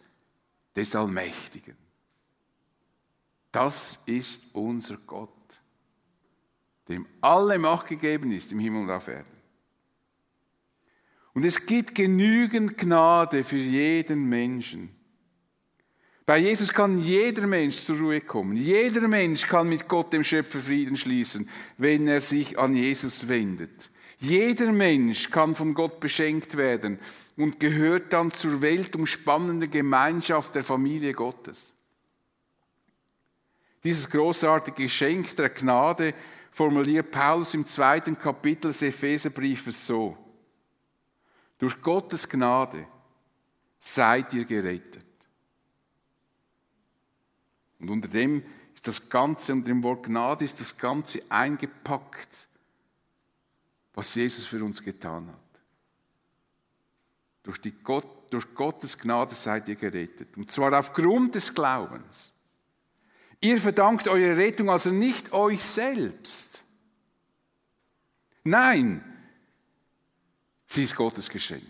des 0.75 0.95
Allmächtigen. 0.95 1.75
Das 3.51 3.99
ist 4.05 4.55
unser 4.55 4.97
Gott, 4.97 5.29
dem 6.87 7.05
alle 7.19 7.59
Macht 7.59 7.87
gegeben 7.87 8.31
ist 8.31 8.51
im 8.51 8.59
Himmel 8.59 8.83
und 8.83 8.91
auf 8.91 9.07
Erden. 9.07 9.41
Und 11.33 11.45
es 11.45 11.65
gibt 11.65 11.95
genügend 11.95 12.77
Gnade 12.77 13.43
für 13.43 13.57
jeden 13.57 14.27
Menschen. 14.27 14.95
Bei 16.25 16.37
Jesus 16.37 16.71
kann 16.71 16.99
jeder 17.01 17.47
Mensch 17.47 17.77
zur 17.77 17.97
Ruhe 17.97 18.21
kommen. 18.21 18.55
Jeder 18.55 19.07
Mensch 19.07 19.47
kann 19.47 19.67
mit 19.67 19.87
Gott, 19.87 20.13
dem 20.13 20.23
Schöpfer, 20.23 20.59
Frieden 20.59 20.95
schließen, 20.95 21.49
wenn 21.77 22.07
er 22.07 22.21
sich 22.21 22.57
an 22.59 22.75
Jesus 22.75 23.27
wendet. 23.27 23.89
Jeder 24.19 24.71
Mensch 24.71 25.31
kann 25.31 25.55
von 25.55 25.73
Gott 25.73 25.99
beschenkt 25.99 26.55
werden 26.55 26.99
und 27.37 27.59
gehört 27.59 28.13
dann 28.13 28.29
zur 28.29 28.61
weltumspannenden 28.61 29.71
Gemeinschaft 29.71 30.53
der 30.53 30.63
Familie 30.63 31.13
Gottes. 31.13 31.75
Dieses 33.83 34.07
großartige 34.07 34.83
Geschenk 34.83 35.35
der 35.35 35.49
Gnade 35.49 36.13
formuliert 36.51 37.09
Paulus 37.09 37.55
im 37.55 37.65
zweiten 37.65 38.17
Kapitel 38.17 38.67
des 38.67 38.83
Epheserbriefes 38.83 39.87
so. 39.87 40.15
Durch 41.57 41.81
Gottes 41.81 42.29
Gnade 42.29 42.85
seid 43.79 44.33
ihr 44.35 44.45
gerettet. 44.45 45.05
Und 47.81 47.89
unter 47.89 48.07
dem 48.07 48.43
ist 48.75 48.87
das 48.87 49.09
Ganze, 49.09 49.53
unter 49.53 49.67
dem 49.67 49.83
Wort 49.83 50.05
Gnade 50.05 50.45
ist 50.45 50.59
das 50.59 50.77
Ganze 50.77 51.21
eingepackt, 51.29 52.47
was 53.93 54.15
Jesus 54.15 54.45
für 54.45 54.63
uns 54.63 54.81
getan 54.81 55.27
hat. 55.27 55.37
Durch, 57.43 57.59
die 57.59 57.71
Gott, 57.71 58.31
durch 58.31 58.53
Gottes 58.53 58.97
Gnade 58.97 59.33
seid 59.33 59.67
ihr 59.67 59.75
gerettet. 59.75 60.37
Und 60.37 60.51
zwar 60.51 60.77
aufgrund 60.77 61.35
des 61.35 61.53
Glaubens. 61.53 62.33
Ihr 63.41 63.59
verdankt 63.59 64.07
eure 64.07 64.37
Rettung 64.37 64.69
also 64.69 64.91
nicht 64.91 65.33
euch 65.33 65.63
selbst. 65.63 66.63
Nein, 68.43 69.03
sie 70.67 70.83
ist 70.83 70.95
Gottes 70.95 71.29
Geschenk. 71.29 71.63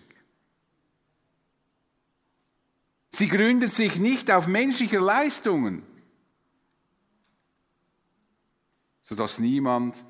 Sie 3.09 3.27
gründet 3.27 3.71
sich 3.71 3.97
nicht 3.97 4.31
auf 4.31 4.47
menschliche 4.47 4.99
Leistungen. 4.99 5.83
Sodass 9.11 9.39
niemand 9.39 10.05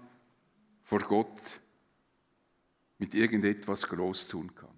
vor 0.84 1.00
Gott 1.00 1.60
mit 3.00 3.16
irgendetwas 3.16 3.88
groß 3.90 4.28
tun 4.28 4.54
kann. 4.54 4.70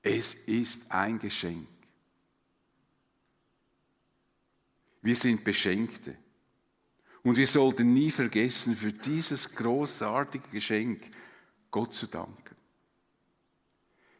Es 0.00 0.32
ist 0.32 0.90
ein 0.90 1.18
Geschenk. 1.18 1.68
Wir 5.02 5.14
sind 5.14 5.44
Beschenkte. 5.44 6.16
Und 7.22 7.36
wir 7.36 7.46
sollten 7.46 7.92
nie 7.92 8.10
vergessen, 8.10 8.74
für 8.74 8.94
dieses 8.94 9.54
großartige 9.54 10.48
Geschenk 10.48 11.10
Gott 11.70 11.92
zu 11.92 12.06
danken. 12.06 12.56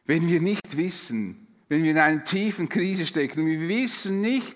Wenn 0.05 0.27
wir 0.27 0.39
nicht 0.39 0.77
wissen, 0.77 1.47
wenn 1.67 1.81
wir 1.81 1.89
in 1.89 1.97
einer 1.97 2.23
tiefen 2.23 2.69
Krise 2.69 3.07
stecken 3.07 3.39
und 3.39 3.47
wir 3.47 3.67
wissen 3.67 4.21
nicht, 4.21 4.55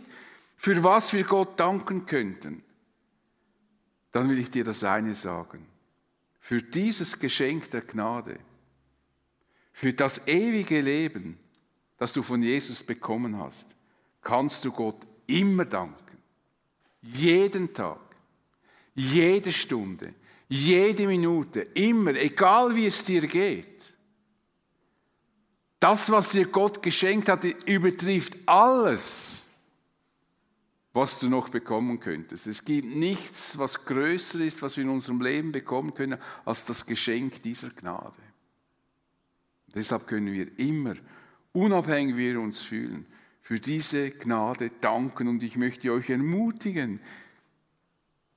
für 0.58 0.84
was 0.84 1.12
wir 1.12 1.24
Gott 1.24 1.60
danken 1.60 2.06
könnten, 2.06 2.64
dann 4.12 4.30
will 4.30 4.40
ich 4.40 4.52
dir 4.52 4.64
das 4.64 4.84
eine 4.84 5.16
sagen. 5.16 5.66
Für 6.40 6.62
dieses 6.62 7.20
Geschenk 7.20 7.70
der 7.72 7.82
Gnade, 7.82 8.40
für 9.74 9.94
das 9.94 10.28
ewige 10.28 10.82
Leben, 10.82 11.38
das 11.98 12.14
du 12.14 12.24
von 12.24 12.42
Jesus 12.42 12.84
bekommen 12.84 13.38
hast, 13.38 13.76
kannst 14.22 14.66
du 14.66 14.72
Gott 14.72 14.98
immer 15.28 15.66
danken. 15.66 16.18
Jeden 17.02 17.74
Tag, 17.74 18.00
jede 18.94 19.52
Stunde, 19.52 20.14
jede 20.50 21.08
Minute, 21.08 21.62
immer, 21.62 22.16
egal 22.16 22.76
wie 22.76 22.86
es 22.86 23.06
dir 23.06 23.26
geht. 23.26 23.94
Das, 25.80 26.12
was 26.12 26.32
dir 26.32 26.46
Gott 26.46 26.84
geschenkt 26.84 27.30
hat, 27.30 27.44
übertrifft 27.66 28.34
alles, 28.46 29.44
was 30.94 31.20
du 31.20 31.30
noch 31.30 31.50
bekommen 31.50 32.00
könntest. 32.00 32.48
Es 32.48 32.66
gibt 32.66 32.94
nichts, 32.94 33.58
was 33.58 33.86
größer 33.86 34.40
ist, 34.40 34.62
was 34.62 34.76
wir 34.76 34.84
in 34.84 34.90
unserem 34.90 35.22
Leben 35.22 35.52
bekommen 35.52 35.94
können, 35.94 36.18
als 36.44 36.66
das 36.66 36.86
Geschenk 36.86 37.42
dieser 37.44 37.70
Gnade. 37.70 38.18
Deshalb 39.74 40.08
können 40.08 40.34
wir 40.34 40.60
immer, 40.60 40.96
unabhängig 41.54 42.18
wie 42.18 42.34
wir 42.34 42.42
uns 42.42 42.60
fühlen, 42.60 43.06
für 43.42 43.60
diese 43.60 44.12
Gnade 44.12 44.70
danken. 44.82 45.30
Und 45.30 45.44
ich 45.44 45.56
möchte 45.56 45.94
euch 45.94 46.10
ermutigen, 46.10 47.00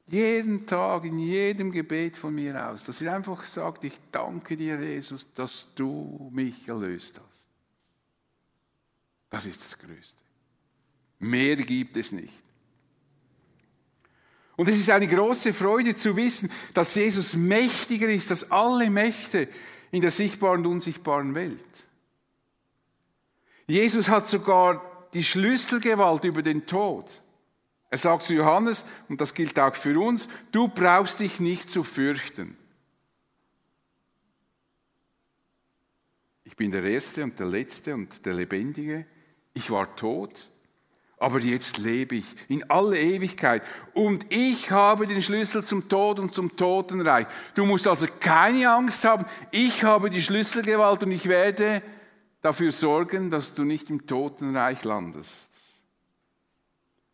jeden 0.07 0.67
Tag, 0.67 1.05
in 1.05 1.19
jedem 1.19 1.73
Gebet 1.73 2.17
von 2.17 2.35
mir 2.35 2.69
aus, 2.69 2.85
dass 2.85 3.01
ihr 3.01 3.13
einfach 3.13 3.45
sagt, 3.45 3.85
ich 3.85 3.99
danke 4.13 4.57
dir, 4.57 4.81
Jesus, 4.81 5.33
dass 5.35 5.75
du 5.75 6.31
mich 6.33 6.69
erlöst 6.69 7.21
hast. 7.27 7.49
Das 9.31 9.47
ist 9.47 9.65
das 9.65 9.79
Größte. 9.79 10.23
Mehr 11.19 11.57
gibt 11.57 11.97
es 11.97 12.13
nicht. 12.13 12.44
Und 14.57 14.69
es 14.69 14.79
ist 14.79 14.91
eine 14.91 15.09
große 15.09 15.53
Freude 15.53 15.95
zu 15.95 16.17
wissen, 16.17 16.51
dass 16.75 16.95
Jesus 16.95 17.35
mächtiger 17.35 18.09
ist 18.09 18.31
als 18.31 18.51
alle 18.51 18.89
Mächte 18.89 19.49
in 19.91 20.01
der 20.01 20.11
sichtbaren 20.11 20.61
und 20.61 20.73
unsichtbaren 20.73 21.35
Welt. 21.35 21.89
Jesus 23.67 24.09
hat 24.09 24.29
sogar 24.29 25.09
die 25.15 25.25
Schlüsselgewalt 25.25 26.25
über 26.25 26.43
den 26.43 26.67
Tod. 26.67 27.23
Er 27.91 27.99
sagt 27.99 28.25
zu 28.25 28.35
Johannes, 28.35 28.87
und 29.09 29.21
das 29.21 29.35
gilt 29.35 29.59
auch 29.59 29.75
für 29.75 29.99
uns, 29.99 30.29
du 30.53 30.69
brauchst 30.69 31.21
dich 31.21 31.41
nicht 31.41 31.71
zu 31.71 31.83
fürchten. 31.83 32.57
Ich 36.45 36.57
bin 36.57 36.71
der 36.71 36.85
Erste 36.85 37.25
und 37.25 37.39
der 37.39 37.47
Letzte 37.47 37.95
und 37.95 38.27
der 38.27 38.35
Lebendige. 38.35 39.07
Ich 39.55 39.71
war 39.71 39.97
tot 39.97 40.51
aber 41.19 41.39
jetzt 41.41 41.79
lebe 41.79 42.17
ich 42.17 42.25
in 42.49 42.69
alle 42.71 42.99
Ewigkeit 42.99 43.63
und 43.93 44.27
ich 44.31 44.71
habe 44.71 45.07
den 45.07 45.23
Schlüssel 45.23 45.65
zum 45.65 45.89
Tod 45.89 46.19
und 46.19 46.35
zum 46.35 46.57
Totenreich. 46.57 47.27
Du 47.55 47.65
musst 47.65 47.87
also 47.87 48.07
keine 48.21 48.71
Angst 48.71 49.05
haben, 49.05 49.25
ich 49.51 49.85
habe 49.85 50.11
die 50.11 50.23
Schlüsselgewalt 50.23 51.03
und 51.03 51.13
ich 51.13 51.29
werde 51.29 51.83
dafür 52.43 52.73
sorgen, 52.73 53.31
dass 53.31 53.55
du 53.55 53.65
nicht 53.65 53.89
im 53.91 54.07
Totenreich 54.07 54.85
landest. 54.85 55.83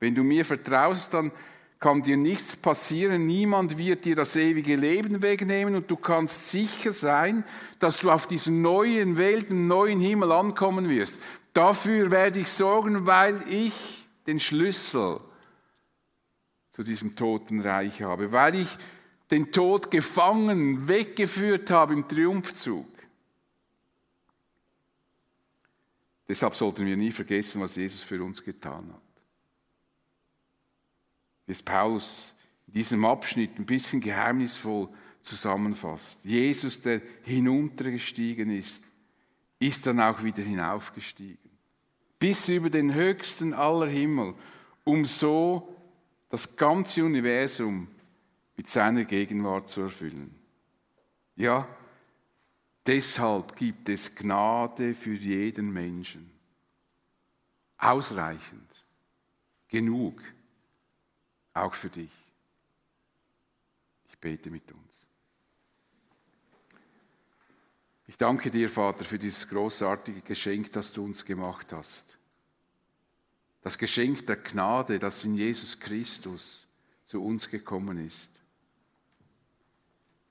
Wenn 0.00 0.14
du 0.14 0.24
mir 0.24 0.44
vertraust, 0.44 1.14
dann 1.14 1.30
kann 1.78 2.02
dir 2.02 2.16
nichts 2.16 2.56
passieren, 2.56 3.24
niemand 3.24 3.78
wird 3.78 4.04
dir 4.04 4.14
das 4.14 4.36
ewige 4.36 4.76
Leben 4.76 5.22
wegnehmen 5.22 5.76
und 5.76 5.90
du 5.90 5.96
kannst 5.96 6.50
sicher 6.50 6.92
sein, 6.92 7.42
dass 7.78 8.00
du 8.00 8.10
auf 8.10 8.26
diesen 8.26 8.60
neuen 8.60 9.16
Welt, 9.16 9.50
neuen 9.50 9.98
Himmel 9.98 10.30
ankommen 10.32 10.90
wirst. 10.90 11.20
Dafür 11.52 12.10
werde 12.10 12.40
ich 12.40 12.48
sorgen, 12.48 13.06
weil 13.06 13.42
ich 13.48 13.72
den 14.26 14.38
Schlüssel 14.38 15.20
zu 16.70 16.82
diesem 16.82 17.16
Totenreich 17.16 18.02
habe, 18.02 18.32
weil 18.32 18.54
ich 18.54 18.68
den 19.30 19.52
Tod 19.52 19.90
gefangen, 19.90 20.88
weggeführt 20.88 21.70
habe 21.70 21.94
im 21.94 22.06
Triumphzug. 22.06 22.86
Deshalb 26.28 26.54
sollten 26.54 26.86
wir 26.86 26.96
nie 26.96 27.10
vergessen, 27.10 27.60
was 27.60 27.74
Jesus 27.74 28.02
für 28.02 28.22
uns 28.22 28.42
getan 28.42 28.88
hat. 28.92 29.02
Wie 31.46 31.52
es 31.52 31.62
Paulus 31.62 32.34
in 32.68 32.74
diesem 32.74 33.04
Abschnitt 33.04 33.58
ein 33.58 33.66
bisschen 33.66 34.00
geheimnisvoll 34.00 34.88
zusammenfasst. 35.22 36.24
Jesus, 36.24 36.80
der 36.82 37.02
hinuntergestiegen 37.24 38.50
ist, 38.56 38.84
ist 39.60 39.86
dann 39.86 40.00
auch 40.00 40.22
wieder 40.24 40.42
hinaufgestiegen 40.42 41.50
bis 42.20 42.50
über 42.50 42.70
den 42.70 42.94
höchsten 42.94 43.54
aller 43.54 43.86
Himmel, 43.88 44.34
um 44.84 45.04
so 45.04 45.74
das 46.28 46.56
ganze 46.56 47.04
Universum 47.04 47.88
mit 48.56 48.68
seiner 48.68 49.04
Gegenwart 49.04 49.68
zu 49.68 49.80
erfüllen. 49.80 50.38
Ja, 51.34 51.66
deshalb 52.86 53.56
gibt 53.56 53.88
es 53.88 54.14
Gnade 54.14 54.94
für 54.94 55.14
jeden 55.14 55.72
Menschen. 55.72 56.30
Ausreichend, 57.78 58.70
genug, 59.66 60.22
auch 61.54 61.72
für 61.72 61.88
dich. 61.88 62.12
Ich 64.10 64.18
bete 64.18 64.50
mit 64.50 64.70
uns. 64.70 65.08
Ich 68.06 68.09
danke 68.20 68.50
dir, 68.50 68.68
Vater, 68.68 69.04
für 69.04 69.18
dieses 69.18 69.48
großartige 69.48 70.20
Geschenk, 70.20 70.72
das 70.72 70.92
du 70.92 71.04
uns 71.04 71.24
gemacht 71.24 71.72
hast. 71.72 72.18
Das 73.62 73.78
Geschenk 73.78 74.26
der 74.26 74.36
Gnade, 74.36 74.98
das 74.98 75.24
in 75.24 75.34
Jesus 75.34 75.80
Christus 75.80 76.68
zu 77.04 77.22
uns 77.22 77.50
gekommen 77.50 78.04
ist. 78.04 78.42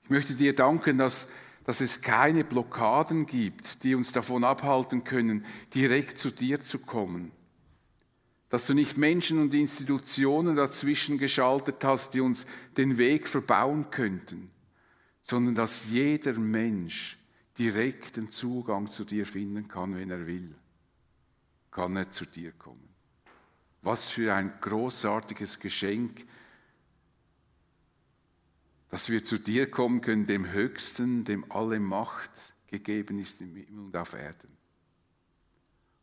Ich 0.04 0.10
möchte 0.10 0.34
dir 0.34 0.54
danken, 0.54 0.98
dass, 0.98 1.28
dass 1.64 1.80
es 1.80 2.02
keine 2.02 2.44
Blockaden 2.44 3.26
gibt, 3.26 3.84
die 3.84 3.94
uns 3.94 4.12
davon 4.12 4.44
abhalten 4.44 5.04
können, 5.04 5.44
direkt 5.74 6.18
zu 6.18 6.30
dir 6.30 6.60
zu 6.60 6.78
kommen. 6.80 7.32
Dass 8.48 8.66
du 8.66 8.74
nicht 8.74 8.96
Menschen 8.96 9.40
und 9.40 9.54
Institutionen 9.54 10.56
dazwischen 10.56 11.18
geschaltet 11.18 11.84
hast, 11.84 12.14
die 12.14 12.20
uns 12.20 12.46
den 12.76 12.98
Weg 12.98 13.28
verbauen 13.28 13.90
könnten, 13.90 14.50
sondern 15.22 15.54
dass 15.54 15.90
jeder 15.90 16.32
Mensch 16.32 17.19
direkten 17.58 18.30
Zugang 18.30 18.86
zu 18.86 19.04
dir 19.04 19.26
finden 19.26 19.68
kann, 19.68 19.96
wenn 19.96 20.10
er 20.10 20.26
will, 20.26 20.54
kann 21.70 21.96
er 21.96 22.10
zu 22.10 22.24
dir 22.24 22.52
kommen. 22.52 22.88
Was 23.82 24.10
für 24.10 24.34
ein 24.34 24.52
großartiges 24.60 25.58
Geschenk, 25.58 26.26
dass 28.90 29.08
wir 29.08 29.24
zu 29.24 29.38
dir 29.38 29.70
kommen 29.70 30.00
können, 30.00 30.26
dem 30.26 30.50
Höchsten, 30.50 31.24
dem 31.24 31.50
alle 31.50 31.80
Macht 31.80 32.30
gegeben 32.66 33.18
ist 33.18 33.40
im 33.40 33.56
Himmel 33.56 33.86
und 33.86 33.96
auf 33.96 34.12
Erden. 34.12 34.56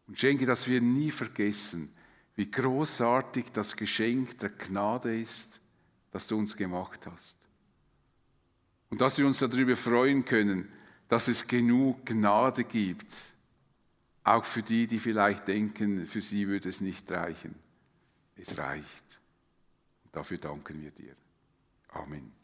Und 0.07 0.17
schenke, 0.17 0.45
dass 0.45 0.67
wir 0.67 0.81
nie 0.81 1.11
vergessen, 1.11 1.93
wie 2.35 2.49
großartig 2.49 3.51
das 3.51 3.75
Geschenk 3.75 4.37
der 4.39 4.49
Gnade 4.49 5.19
ist, 5.19 5.59
das 6.11 6.27
du 6.27 6.37
uns 6.37 6.55
gemacht 6.55 7.05
hast. 7.07 7.37
Und 8.89 9.01
dass 9.01 9.17
wir 9.17 9.27
uns 9.27 9.39
darüber 9.39 9.75
freuen 9.75 10.23
können, 10.23 10.71
dass 11.07 11.27
es 11.27 11.47
genug 11.47 12.05
Gnade 12.05 12.63
gibt, 12.63 13.13
auch 14.23 14.43
für 14.43 14.61
die, 14.61 14.87
die 14.87 14.99
vielleicht 14.99 15.47
denken, 15.47 16.05
für 16.05 16.21
sie 16.21 16.47
würde 16.47 16.69
es 16.69 16.81
nicht 16.81 17.09
reichen. 17.11 17.55
Es 18.35 18.57
reicht. 18.57 19.21
Dafür 20.11 20.37
danken 20.37 20.81
wir 20.81 20.91
dir. 20.91 21.15
Amen. 21.89 22.36